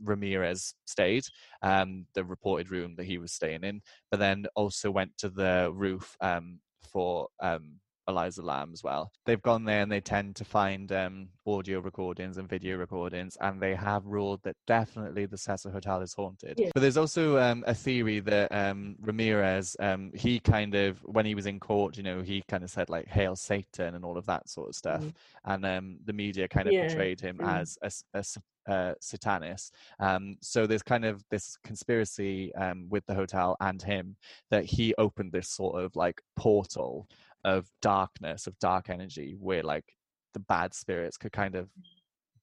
Ramirez 0.02 0.74
stayed, 0.86 1.24
um, 1.62 2.06
the 2.14 2.24
reported 2.24 2.70
room 2.70 2.94
that 2.96 3.06
he 3.06 3.18
was 3.18 3.32
staying 3.32 3.62
in, 3.62 3.80
but 4.10 4.18
then 4.18 4.46
also 4.56 4.90
went 4.90 5.16
to 5.18 5.28
the 5.28 5.70
roof 5.72 6.16
um, 6.20 6.58
for 6.92 7.28
um, 7.40 7.78
Elisa 8.06 8.42
Lam 8.42 8.70
as 8.72 8.82
well. 8.82 9.12
They've 9.24 9.40
gone 9.40 9.64
there 9.64 9.82
and 9.82 9.90
they 9.90 10.00
tend 10.00 10.36
to 10.36 10.44
find 10.44 10.90
um, 10.92 11.28
audio 11.46 11.80
recordings 11.80 12.38
and 12.38 12.48
video 12.48 12.76
recordings, 12.76 13.36
and 13.40 13.60
they 13.60 13.74
have 13.74 14.04
ruled 14.06 14.42
that 14.42 14.56
definitely 14.66 15.26
the 15.26 15.38
Cecil 15.38 15.70
Hotel 15.70 16.02
is 16.02 16.14
haunted. 16.14 16.54
Yeah. 16.58 16.70
But 16.74 16.80
there's 16.80 16.96
also 16.96 17.38
um, 17.38 17.64
a 17.66 17.74
theory 17.74 18.20
that 18.20 18.52
um, 18.52 18.96
Ramirez, 19.00 19.76
um, 19.80 20.10
he 20.14 20.40
kind 20.40 20.74
of, 20.74 20.98
when 21.04 21.26
he 21.26 21.34
was 21.34 21.46
in 21.46 21.60
court, 21.60 21.96
you 21.96 22.02
know, 22.02 22.22
he 22.22 22.42
kind 22.48 22.64
of 22.64 22.70
said 22.70 22.90
like 22.90 23.08
"Hail 23.08 23.36
Satan" 23.36 23.94
and 23.94 24.04
all 24.04 24.18
of 24.18 24.26
that 24.26 24.48
sort 24.48 24.68
of 24.68 24.74
stuff, 24.74 25.02
mm. 25.02 25.12
and 25.44 25.64
um, 25.64 25.96
the 26.04 26.12
media 26.12 26.48
kind 26.48 26.66
of 26.66 26.72
yeah. 26.72 26.86
portrayed 26.86 27.20
him 27.20 27.38
mm. 27.38 27.60
as 27.60 27.78
a, 27.82 27.90
a 28.18 28.24
uh, 28.66 28.94
Satanist. 29.00 29.74
Um, 30.00 30.36
so 30.40 30.66
there's 30.66 30.82
kind 30.82 31.04
of 31.04 31.22
this 31.30 31.58
conspiracy 31.64 32.54
um, 32.54 32.86
with 32.88 33.04
the 33.06 33.14
hotel 33.14 33.56
and 33.60 33.80
him 33.82 34.16
that 34.50 34.64
he 34.64 34.94
opened 34.96 35.32
this 35.32 35.48
sort 35.48 35.82
of 35.82 35.94
like 35.96 36.22
portal 36.36 37.06
of 37.44 37.66
darkness, 37.82 38.46
of 38.46 38.58
dark 38.58 38.90
energy, 38.90 39.36
where 39.38 39.62
like 39.62 39.84
the 40.32 40.40
bad 40.40 40.74
spirits 40.74 41.16
could 41.16 41.32
kind 41.32 41.54
of 41.54 41.68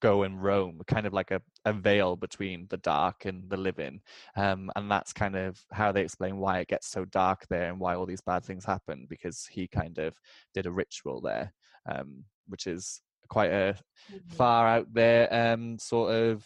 go 0.01 0.23
and 0.23 0.43
roam, 0.43 0.81
kind 0.87 1.05
of 1.05 1.13
like 1.13 1.31
a, 1.31 1.41
a 1.65 1.71
veil 1.71 2.15
between 2.15 2.65
the 2.69 2.77
dark 2.77 3.25
and 3.25 3.49
the 3.49 3.57
living. 3.57 4.01
Um, 4.35 4.71
and 4.75 4.89
that's 4.89 5.13
kind 5.13 5.35
of 5.35 5.59
how 5.71 5.91
they 5.91 6.01
explain 6.01 6.37
why 6.37 6.59
it 6.59 6.67
gets 6.67 6.87
so 6.87 7.05
dark 7.05 7.45
there 7.49 7.69
and 7.69 7.79
why 7.79 7.95
all 7.95 8.05
these 8.05 8.21
bad 8.21 8.43
things 8.43 8.65
happen, 8.65 9.05
because 9.09 9.47
he 9.49 9.67
kind 9.67 9.99
of 9.99 10.15
did 10.53 10.65
a 10.65 10.71
ritual 10.71 11.21
there, 11.21 11.53
um, 11.89 12.23
which 12.47 12.67
is 12.67 13.01
quite 13.29 13.51
a 13.51 13.75
mm-hmm. 14.11 14.35
far 14.35 14.67
out 14.67 14.87
there 14.91 15.31
um, 15.33 15.77
sort 15.77 16.13
of 16.13 16.43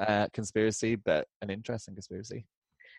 uh, 0.00 0.26
conspiracy, 0.32 0.96
but 0.96 1.26
an 1.42 1.50
interesting 1.50 1.94
conspiracy. 1.94 2.44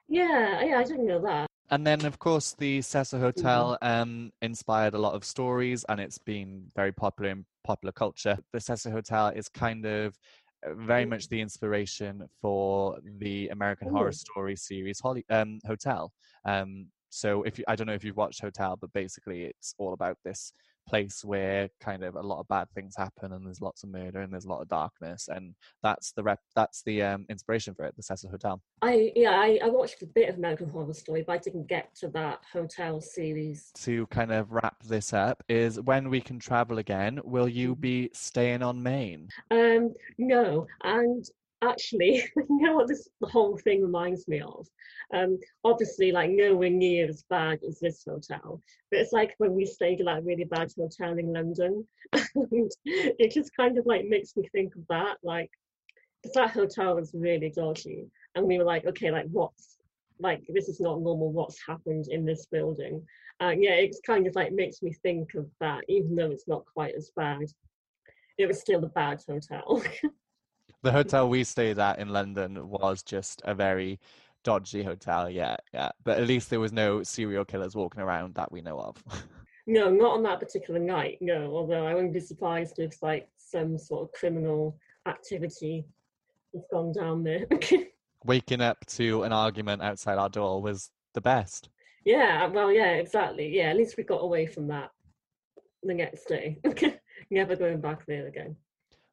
Yeah, 0.07 0.63
yeah, 0.63 0.79
I 0.79 0.83
didn't 0.83 1.05
know 1.05 1.21
that. 1.23 1.47
And 1.69 1.85
then, 1.85 2.05
of 2.05 2.17
course, 2.17 2.55
the 2.57 2.81
Cecil 2.81 3.19
Hotel 3.19 3.77
um, 3.81 4.31
inspired 4.41 4.93
a 4.93 4.97
lot 4.97 5.15
of 5.15 5.25
stories, 5.25 5.83
and 5.89 5.99
it's 5.99 6.17
been 6.17 6.71
very 6.75 6.93
popular 6.93 7.31
in 7.31 7.45
popular 7.65 7.91
culture. 7.91 8.37
The 8.53 8.61
Cecil 8.61 8.93
Hotel 8.93 9.27
is 9.29 9.49
kind 9.49 9.85
of 9.85 10.17
uh, 10.65 10.75
very 10.75 11.05
much 11.05 11.27
the 11.27 11.41
inspiration 11.41 12.23
for 12.41 12.97
the 13.19 13.49
American 13.49 13.89
Ooh. 13.89 13.91
Horror 13.91 14.13
Story 14.13 14.55
series 14.55 15.01
Holly, 15.01 15.25
um, 15.29 15.59
Hotel. 15.65 16.13
Um, 16.45 16.87
so, 17.09 17.43
if 17.43 17.59
you, 17.59 17.65
I 17.67 17.75
don't 17.75 17.87
know 17.87 17.93
if 17.93 18.03
you've 18.05 18.15
watched 18.15 18.39
Hotel, 18.41 18.77
but 18.79 18.93
basically, 18.93 19.43
it's 19.43 19.75
all 19.77 19.91
about 19.91 20.17
this 20.23 20.53
place 20.87 21.23
where 21.23 21.69
kind 21.79 22.03
of 22.03 22.15
a 22.15 22.21
lot 22.21 22.39
of 22.39 22.47
bad 22.47 22.67
things 22.73 22.95
happen 22.95 23.33
and 23.33 23.45
there's 23.45 23.61
lots 23.61 23.83
of 23.83 23.89
murder 23.89 24.21
and 24.21 24.31
there's 24.31 24.45
a 24.45 24.49
lot 24.49 24.61
of 24.61 24.67
darkness 24.69 25.27
and 25.27 25.53
that's 25.83 26.11
the 26.13 26.23
rep 26.23 26.39
that's 26.55 26.81
the 26.83 27.01
um, 27.03 27.25
inspiration 27.29 27.73
for 27.75 27.85
it 27.85 27.95
the 27.97 28.03
Cecil 28.03 28.29
Hotel. 28.29 28.61
I 28.81 29.11
yeah 29.15 29.31
I, 29.31 29.59
I 29.63 29.69
watched 29.69 30.01
a 30.01 30.05
bit 30.05 30.29
of 30.29 30.37
American 30.37 30.69
Horror 30.69 30.93
Story 30.93 31.23
but 31.25 31.33
I 31.33 31.37
didn't 31.39 31.67
get 31.67 31.93
to 31.95 32.07
that 32.09 32.39
hotel 32.51 33.01
series. 33.01 33.71
To 33.81 34.07
kind 34.07 34.31
of 34.31 34.51
wrap 34.51 34.81
this 34.83 35.13
up 35.13 35.43
is 35.49 35.79
when 35.81 36.09
we 36.09 36.21
can 36.21 36.39
travel 36.39 36.77
again 36.77 37.19
will 37.23 37.47
you 37.49 37.73
Mm-hmm. 37.73 37.81
be 37.81 38.09
staying 38.13 38.63
on 38.63 38.81
Main? 38.81 39.29
Um 39.51 39.93
no 40.17 40.67
and 40.83 41.25
actually 41.63 42.23
you 42.35 42.61
know 42.61 42.75
what 42.75 42.87
this 42.87 43.07
whole 43.23 43.57
thing 43.57 43.81
reminds 43.81 44.27
me 44.27 44.41
of? 44.41 44.67
Um 45.13 45.39
obviously 45.63 46.11
like 46.11 46.29
nowhere 46.29 46.69
near 46.69 47.07
as 47.07 47.23
bad 47.29 47.59
as 47.67 47.79
this 47.79 48.03
hotel 48.07 48.61
but 48.91 48.99
it's 48.99 49.13
like 49.13 49.35
when 49.37 49.53
we 49.53 49.65
stayed 49.65 49.99
at 50.01 50.05
that 50.05 50.23
really 50.23 50.43
bad 50.43 50.71
hotel 50.77 51.17
in 51.17 51.33
london 51.33 51.87
it 52.13 53.31
just 53.31 53.55
kind 53.55 53.77
of 53.77 53.85
like 53.85 54.05
makes 54.05 54.35
me 54.35 54.47
think 54.51 54.75
of 54.75 54.81
that 54.89 55.17
like 55.23 55.49
because 56.21 56.33
that 56.35 56.51
hotel 56.51 56.95
was 56.95 57.11
really 57.13 57.49
dodgy 57.49 58.07
and 58.35 58.45
we 58.45 58.57
were 58.57 58.63
like 58.63 58.85
okay 58.85 59.11
like 59.11 59.27
what's 59.31 59.77
like 60.19 60.43
this 60.49 60.67
is 60.67 60.79
not 60.79 61.01
normal 61.01 61.31
what's 61.31 61.65
happened 61.65 62.07
in 62.09 62.25
this 62.25 62.45
building? 62.45 63.05
And 63.39 63.63
yeah 63.63 63.71
it's 63.73 64.01
kind 64.05 64.27
of 64.27 64.35
like 64.35 64.51
makes 64.51 64.81
me 64.81 64.93
think 65.03 65.35
of 65.35 65.47
that 65.59 65.83
even 65.87 66.15
though 66.15 66.31
it's 66.31 66.47
not 66.47 66.65
quite 66.73 66.95
as 66.95 67.11
bad. 67.15 67.45
It 68.37 68.47
was 68.47 68.59
still 68.59 68.83
a 68.83 68.89
bad 68.89 69.21
hotel 69.27 69.81
the 70.83 70.91
hotel 70.91 71.27
we 71.29 71.43
stayed 71.43 71.79
at 71.79 71.99
in 71.99 72.09
London 72.09 72.69
was 72.69 73.03
just 73.03 73.41
a 73.45 73.53
very 73.53 73.99
dodgy 74.43 74.83
hotel 74.83 75.29
yeah 75.29 75.57
yeah 75.73 75.89
but 76.03 76.19
at 76.19 76.27
least 76.27 76.49
there 76.49 76.59
was 76.59 76.71
no 76.71 77.03
serial 77.03 77.43
killers 77.43 77.75
walking 77.75 78.01
around 78.01 78.33
that 78.35 78.51
we 78.51 78.61
know 78.61 78.79
of 78.79 79.03
No, 79.69 79.89
not 79.89 80.13
on 80.13 80.23
that 80.23 80.39
particular 80.39 80.79
night. 80.79 81.17
No, 81.19 81.53
although 81.53 81.85
I 81.85 81.93
wouldn't 81.93 82.13
be 82.13 82.21
surprised 82.21 82.79
if 82.79 83.03
like 83.03 83.27
some 83.35 83.77
sort 83.77 84.03
of 84.03 84.13
criminal 84.13 84.77
activity 85.05 85.85
has 86.53 86.63
gone 86.71 86.93
down 86.93 87.21
there. 87.21 87.45
waking 88.23 88.61
up 88.61 88.85
to 88.85 89.23
an 89.23 89.33
argument 89.33 89.81
outside 89.81 90.17
our 90.17 90.29
door 90.29 90.61
was 90.61 90.89
the 91.13 91.19
best 91.19 91.67
yeah, 92.07 92.45
uh, 92.45 92.49
well, 92.49 92.71
yeah, 92.71 92.93
exactly. 92.93 93.53
Yeah, 93.53 93.65
at 93.65 93.75
least 93.75 93.97
we 93.97 94.03
got 94.03 94.23
away 94.23 94.45
from 94.45 94.67
that 94.69 94.91
the 95.83 95.93
next 95.93 96.23
day. 96.29 96.57
Never 97.29 97.57
going 97.57 97.81
back 97.81 98.05
there 98.05 98.27
again. 98.27 98.55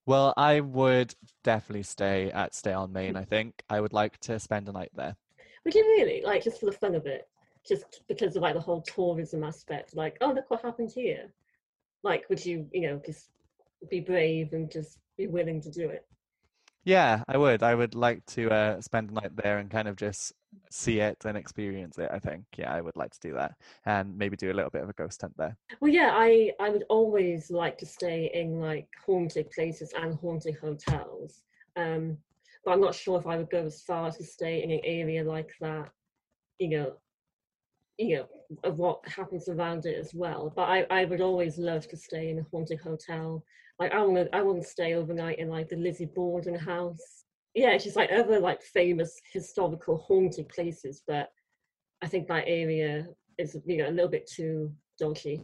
Well, 0.06 0.34
I 0.36 0.60
would 0.60 1.14
definitely 1.42 1.82
stay 1.84 2.30
at 2.30 2.54
Stay 2.54 2.72
on 2.72 2.92
Main. 2.92 3.16
I 3.16 3.24
think 3.24 3.62
I 3.70 3.80
would 3.80 3.94
like 3.94 4.18
to 4.20 4.38
spend 4.38 4.68
a 4.68 4.72
night 4.72 4.90
there. 4.94 5.16
Would 5.64 5.74
you 5.74 5.82
really 5.82 6.22
like 6.24 6.44
just 6.44 6.60
for 6.60 6.66
the 6.66 6.72
fun 6.72 6.94
of 6.94 7.06
it? 7.06 7.26
Just 7.66 8.02
because 8.06 8.36
of 8.36 8.42
like 8.42 8.54
the 8.54 8.60
whole 8.60 8.82
tourism 8.82 9.42
aspect, 9.42 9.96
like, 9.96 10.18
oh 10.20 10.32
look 10.32 10.50
what 10.50 10.62
happened 10.62 10.92
here. 10.94 11.32
Like, 12.02 12.28
would 12.28 12.44
you, 12.44 12.68
you 12.70 12.82
know, 12.82 13.00
just 13.06 13.30
be 13.88 14.00
brave 14.00 14.52
and 14.52 14.70
just 14.70 14.98
be 15.16 15.26
willing 15.26 15.62
to 15.62 15.70
do 15.70 15.88
it? 15.88 16.06
Yeah, 16.84 17.22
I 17.28 17.38
would. 17.38 17.62
I 17.62 17.74
would 17.74 17.94
like 17.94 18.24
to 18.26 18.50
uh, 18.50 18.80
spend 18.80 19.10
a 19.10 19.14
night 19.14 19.36
there 19.36 19.58
and 19.58 19.70
kind 19.70 19.88
of 19.88 19.96
just 19.96 20.32
see 20.70 21.00
it 21.00 21.24
and 21.24 21.36
experience 21.36 21.98
it. 21.98 22.10
I 22.12 22.18
think. 22.18 22.44
Yeah, 22.56 22.72
I 22.72 22.80
would 22.80 22.96
like 22.96 23.12
to 23.12 23.20
do 23.20 23.32
that 23.34 23.54
and 23.86 24.16
maybe 24.16 24.36
do 24.36 24.52
a 24.52 24.54
little 24.54 24.70
bit 24.70 24.82
of 24.82 24.90
a 24.90 24.92
ghost 24.92 25.20
hunt 25.22 25.36
there. 25.36 25.56
Well, 25.80 25.90
yeah, 25.90 26.10
I 26.12 26.52
I 26.60 26.68
would 26.68 26.84
always 26.90 27.50
like 27.50 27.78
to 27.78 27.86
stay 27.86 28.30
in 28.34 28.60
like 28.60 28.88
haunted 29.06 29.50
places 29.50 29.92
and 29.96 30.14
haunted 30.16 30.56
hotels. 30.56 31.42
Um, 31.76 32.18
but 32.64 32.72
I'm 32.72 32.80
not 32.80 32.94
sure 32.94 33.18
if 33.18 33.26
I 33.26 33.36
would 33.36 33.50
go 33.50 33.64
as 33.64 33.82
far 33.82 34.10
to 34.10 34.24
stay 34.24 34.62
in 34.62 34.70
an 34.70 34.80
area 34.84 35.24
like 35.24 35.52
that. 35.60 35.90
You 36.58 36.68
know, 36.68 36.92
you 37.98 38.16
know 38.16 38.26
of 38.64 38.78
what 38.78 39.06
happens 39.08 39.48
around 39.48 39.86
it 39.86 39.96
as 39.96 40.12
well. 40.14 40.52
But 40.54 40.68
I 40.68 40.86
I 40.90 41.04
would 41.06 41.20
always 41.20 41.58
love 41.58 41.88
to 41.88 41.96
stay 41.96 42.30
in 42.30 42.38
a 42.40 42.46
haunted 42.50 42.80
hotel. 42.80 43.42
Like 43.78 43.92
I 43.92 44.02
want 44.02 44.16
to 44.16 44.36
I 44.36 44.42
want 44.42 44.62
to 44.62 44.68
stay 44.68 44.94
overnight 44.94 45.38
in 45.38 45.48
like 45.48 45.68
the 45.68 45.76
Lizzie 45.76 46.06
Borden 46.14 46.54
house. 46.54 47.24
Yeah, 47.54 47.70
it's 47.70 47.84
just 47.84 47.96
like 47.96 48.10
other 48.12 48.40
like 48.40 48.62
famous 48.62 49.20
historical 49.32 49.96
haunted 49.98 50.48
places, 50.48 51.02
but 51.06 51.28
I 52.02 52.08
think 52.08 52.28
that 52.28 52.44
area 52.46 53.06
is 53.38 53.56
you 53.66 53.78
know 53.78 53.88
a 53.88 53.90
little 53.90 54.10
bit 54.10 54.28
too 54.30 54.72
dodgy. 54.98 55.42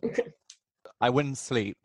I 1.00 1.10
wouldn't 1.10 1.38
sleep. 1.38 1.76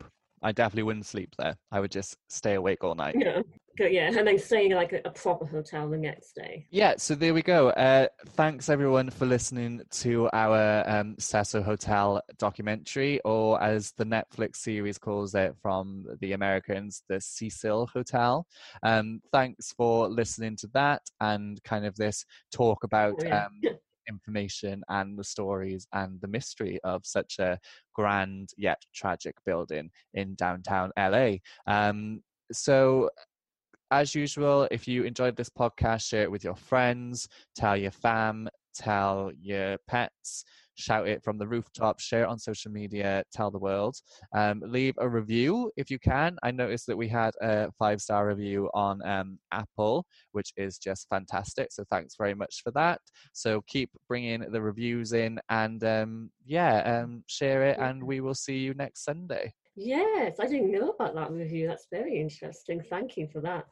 I 0.42 0.52
definitely 0.52 0.84
wouldn't 0.84 1.06
sleep 1.06 1.34
there. 1.38 1.56
I 1.72 1.80
would 1.80 1.90
just 1.90 2.16
stay 2.28 2.54
awake 2.54 2.84
all 2.84 2.94
night. 2.94 3.16
yeah, 3.18 3.40
yeah, 3.78 4.10
and 4.16 4.26
then 4.26 4.38
staying 4.38 4.70
in 4.70 4.76
like 4.76 4.92
a, 4.92 5.00
a 5.04 5.10
proper 5.10 5.44
hotel 5.46 5.88
the 5.88 5.98
next 5.98 6.32
day. 6.34 6.66
Yeah, 6.70 6.94
so 6.98 7.14
there 7.14 7.34
we 7.34 7.42
go. 7.42 7.70
Uh, 7.70 8.06
thanks 8.30 8.68
everyone 8.68 9.10
for 9.10 9.26
listening 9.26 9.82
to 9.92 10.28
our 10.32 10.84
um, 10.88 11.14
Cecil 11.18 11.62
Hotel 11.62 12.20
documentary, 12.38 13.20
or 13.24 13.62
as 13.62 13.92
the 13.96 14.04
Netflix 14.04 14.56
series 14.56 14.98
calls 14.98 15.34
it 15.34 15.54
from 15.60 16.04
the 16.20 16.32
Americans, 16.32 17.02
the 17.08 17.20
Cecil 17.20 17.86
Hotel. 17.92 18.46
Um, 18.82 19.20
thanks 19.32 19.72
for 19.72 20.08
listening 20.08 20.56
to 20.56 20.68
that 20.74 21.02
and 21.20 21.62
kind 21.64 21.86
of 21.86 21.96
this 21.96 22.24
talk 22.52 22.84
about 22.84 23.14
Oh, 23.18 23.24
yeah. 23.24 23.46
um, 23.46 23.60
information 24.08 24.82
and 24.88 25.18
the 25.18 25.24
stories 25.24 25.86
and 25.92 26.20
the 26.20 26.28
mystery 26.28 26.78
of 26.84 27.04
such 27.04 27.38
a 27.38 27.58
grand 27.94 28.50
yet 28.56 28.80
tragic 28.94 29.34
building 29.44 29.90
in 30.14 30.34
downtown 30.34 30.90
LA. 30.98 31.36
Um, 31.66 32.22
so 32.52 33.10
as 33.90 34.14
usual, 34.14 34.66
if 34.70 34.88
you 34.88 35.04
enjoyed 35.04 35.36
this 35.36 35.50
podcast, 35.50 36.08
share 36.08 36.22
it 36.22 36.30
with 36.30 36.44
your 36.44 36.56
friends, 36.56 37.28
tell 37.54 37.76
your 37.76 37.92
fam, 37.92 38.48
tell 38.74 39.30
your 39.40 39.78
pets, 39.86 40.44
shout 40.76 41.08
it 41.08 41.22
from 41.22 41.38
the 41.38 41.46
rooftop, 41.46 42.00
share 42.00 42.22
it 42.22 42.28
on 42.28 42.38
social 42.38 42.70
media, 42.70 43.24
tell 43.32 43.50
the 43.50 43.58
world. 43.58 43.96
Um, 44.34 44.62
leave 44.64 44.94
a 44.98 45.08
review 45.08 45.72
if 45.76 45.90
you 45.90 45.98
can. 45.98 46.36
I 46.42 46.50
noticed 46.50 46.86
that 46.86 46.96
we 46.96 47.08
had 47.08 47.34
a 47.42 47.70
five 47.78 48.00
star 48.00 48.26
review 48.28 48.70
on 48.74 49.04
um, 49.06 49.38
Apple, 49.52 50.06
which 50.32 50.52
is 50.56 50.78
just 50.78 51.08
fantastic. 51.08 51.68
So 51.70 51.84
thanks 51.90 52.14
very 52.16 52.34
much 52.34 52.62
for 52.62 52.70
that. 52.72 53.00
So 53.32 53.62
keep 53.66 53.90
bringing 54.08 54.40
the 54.40 54.62
reviews 54.62 55.12
in 55.12 55.40
and 55.48 55.82
um, 55.84 56.30
yeah, 56.44 57.02
um, 57.02 57.24
share 57.26 57.62
it, 57.62 57.78
and 57.78 58.02
we 58.02 58.20
will 58.20 58.34
see 58.34 58.58
you 58.58 58.74
next 58.74 59.04
Sunday. 59.04 59.52
Yes, 59.74 60.36
I 60.40 60.46
didn't 60.46 60.72
know 60.72 60.90
about 60.90 61.14
that 61.16 61.30
review. 61.30 61.68
That's 61.68 61.86
very 61.90 62.18
interesting. 62.18 62.82
Thank 62.88 63.16
you 63.16 63.28
for 63.30 63.40
that. 63.42 63.66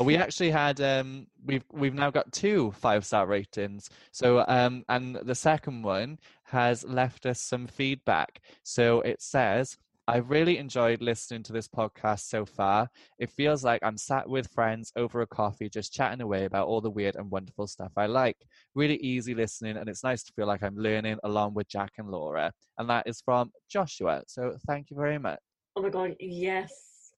We 0.00 0.16
actually 0.16 0.50
had 0.50 0.80
um 0.80 1.26
we've 1.44 1.64
we've 1.72 1.94
now 1.94 2.10
got 2.10 2.32
two 2.32 2.72
five 2.72 3.04
star 3.04 3.26
ratings. 3.26 3.90
So 4.12 4.44
um 4.48 4.82
and 4.88 5.16
the 5.16 5.34
second 5.34 5.82
one 5.82 6.18
has 6.44 6.84
left 6.84 7.26
us 7.26 7.40
some 7.40 7.66
feedback. 7.66 8.40
So 8.62 9.02
it 9.02 9.20
says 9.20 9.76
I've 10.08 10.30
really 10.30 10.58
enjoyed 10.58 11.02
listening 11.02 11.42
to 11.44 11.52
this 11.52 11.68
podcast 11.68 12.20
so 12.20 12.44
far. 12.44 12.88
It 13.18 13.30
feels 13.30 13.62
like 13.62 13.80
I'm 13.84 13.98
sat 13.98 14.28
with 14.28 14.48
friends 14.48 14.90
over 14.96 15.20
a 15.20 15.26
coffee 15.26 15.68
just 15.68 15.92
chatting 15.92 16.22
away 16.22 16.46
about 16.46 16.66
all 16.66 16.80
the 16.80 16.90
weird 16.90 17.16
and 17.16 17.30
wonderful 17.30 17.66
stuff 17.66 17.92
I 17.96 18.06
like. 18.06 18.38
Really 18.74 18.96
easy 18.96 19.34
listening 19.34 19.76
and 19.76 19.88
it's 19.88 20.02
nice 20.02 20.22
to 20.24 20.32
feel 20.32 20.46
like 20.46 20.62
I'm 20.62 20.76
learning 20.76 21.18
along 21.24 21.54
with 21.54 21.68
Jack 21.68 21.92
and 21.98 22.08
Laura. 22.08 22.52
And 22.78 22.88
that 22.88 23.06
is 23.06 23.20
from 23.20 23.52
Joshua. 23.68 24.22
So 24.26 24.56
thank 24.66 24.90
you 24.90 24.96
very 24.96 25.18
much. 25.18 25.38
Oh 25.76 25.82
my 25.82 25.90
god, 25.90 26.16
yes. 26.18 27.12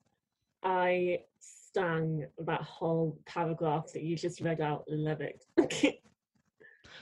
I 0.65 1.21
stan 1.73 2.27
that 2.39 2.61
whole 2.63 3.19
paragraph 3.25 3.87
that 3.95 4.03
you 4.03 4.15
just 4.15 4.41
read 4.41 4.61
out. 4.61 4.85
Love 4.89 5.21
it. 5.23 5.45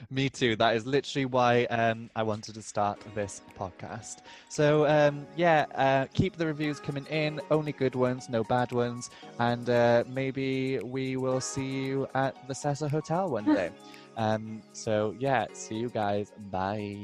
Me 0.09 0.29
too. 0.29 0.55
That 0.55 0.75
is 0.75 0.85
literally 0.85 1.25
why 1.25 1.65
um, 1.65 2.09
I 2.15 2.23
wanted 2.23 2.55
to 2.55 2.61
start 2.61 2.99
this 3.13 3.41
podcast. 3.59 4.19
So 4.49 4.87
um, 4.87 5.27
yeah, 5.35 5.65
uh, 5.75 6.05
keep 6.13 6.37
the 6.37 6.45
reviews 6.45 6.79
coming 6.79 7.05
in. 7.07 7.41
Only 7.51 7.73
good 7.73 7.95
ones, 7.95 8.29
no 8.29 8.43
bad 8.43 8.71
ones, 8.71 9.09
and 9.39 9.69
uh, 9.69 10.05
maybe 10.07 10.79
we 10.79 11.17
will 11.17 11.41
see 11.41 11.67
you 11.67 12.07
at 12.15 12.35
the 12.47 12.55
Cecil 12.55 12.89
Hotel 12.89 13.29
one 13.29 13.45
day. 13.45 13.69
um, 14.17 14.61
so 14.71 15.13
yeah, 15.19 15.47
see 15.53 15.75
you 15.75 15.89
guys. 15.89 16.31
Bye. 16.49 17.03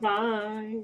Bye. 0.00 0.82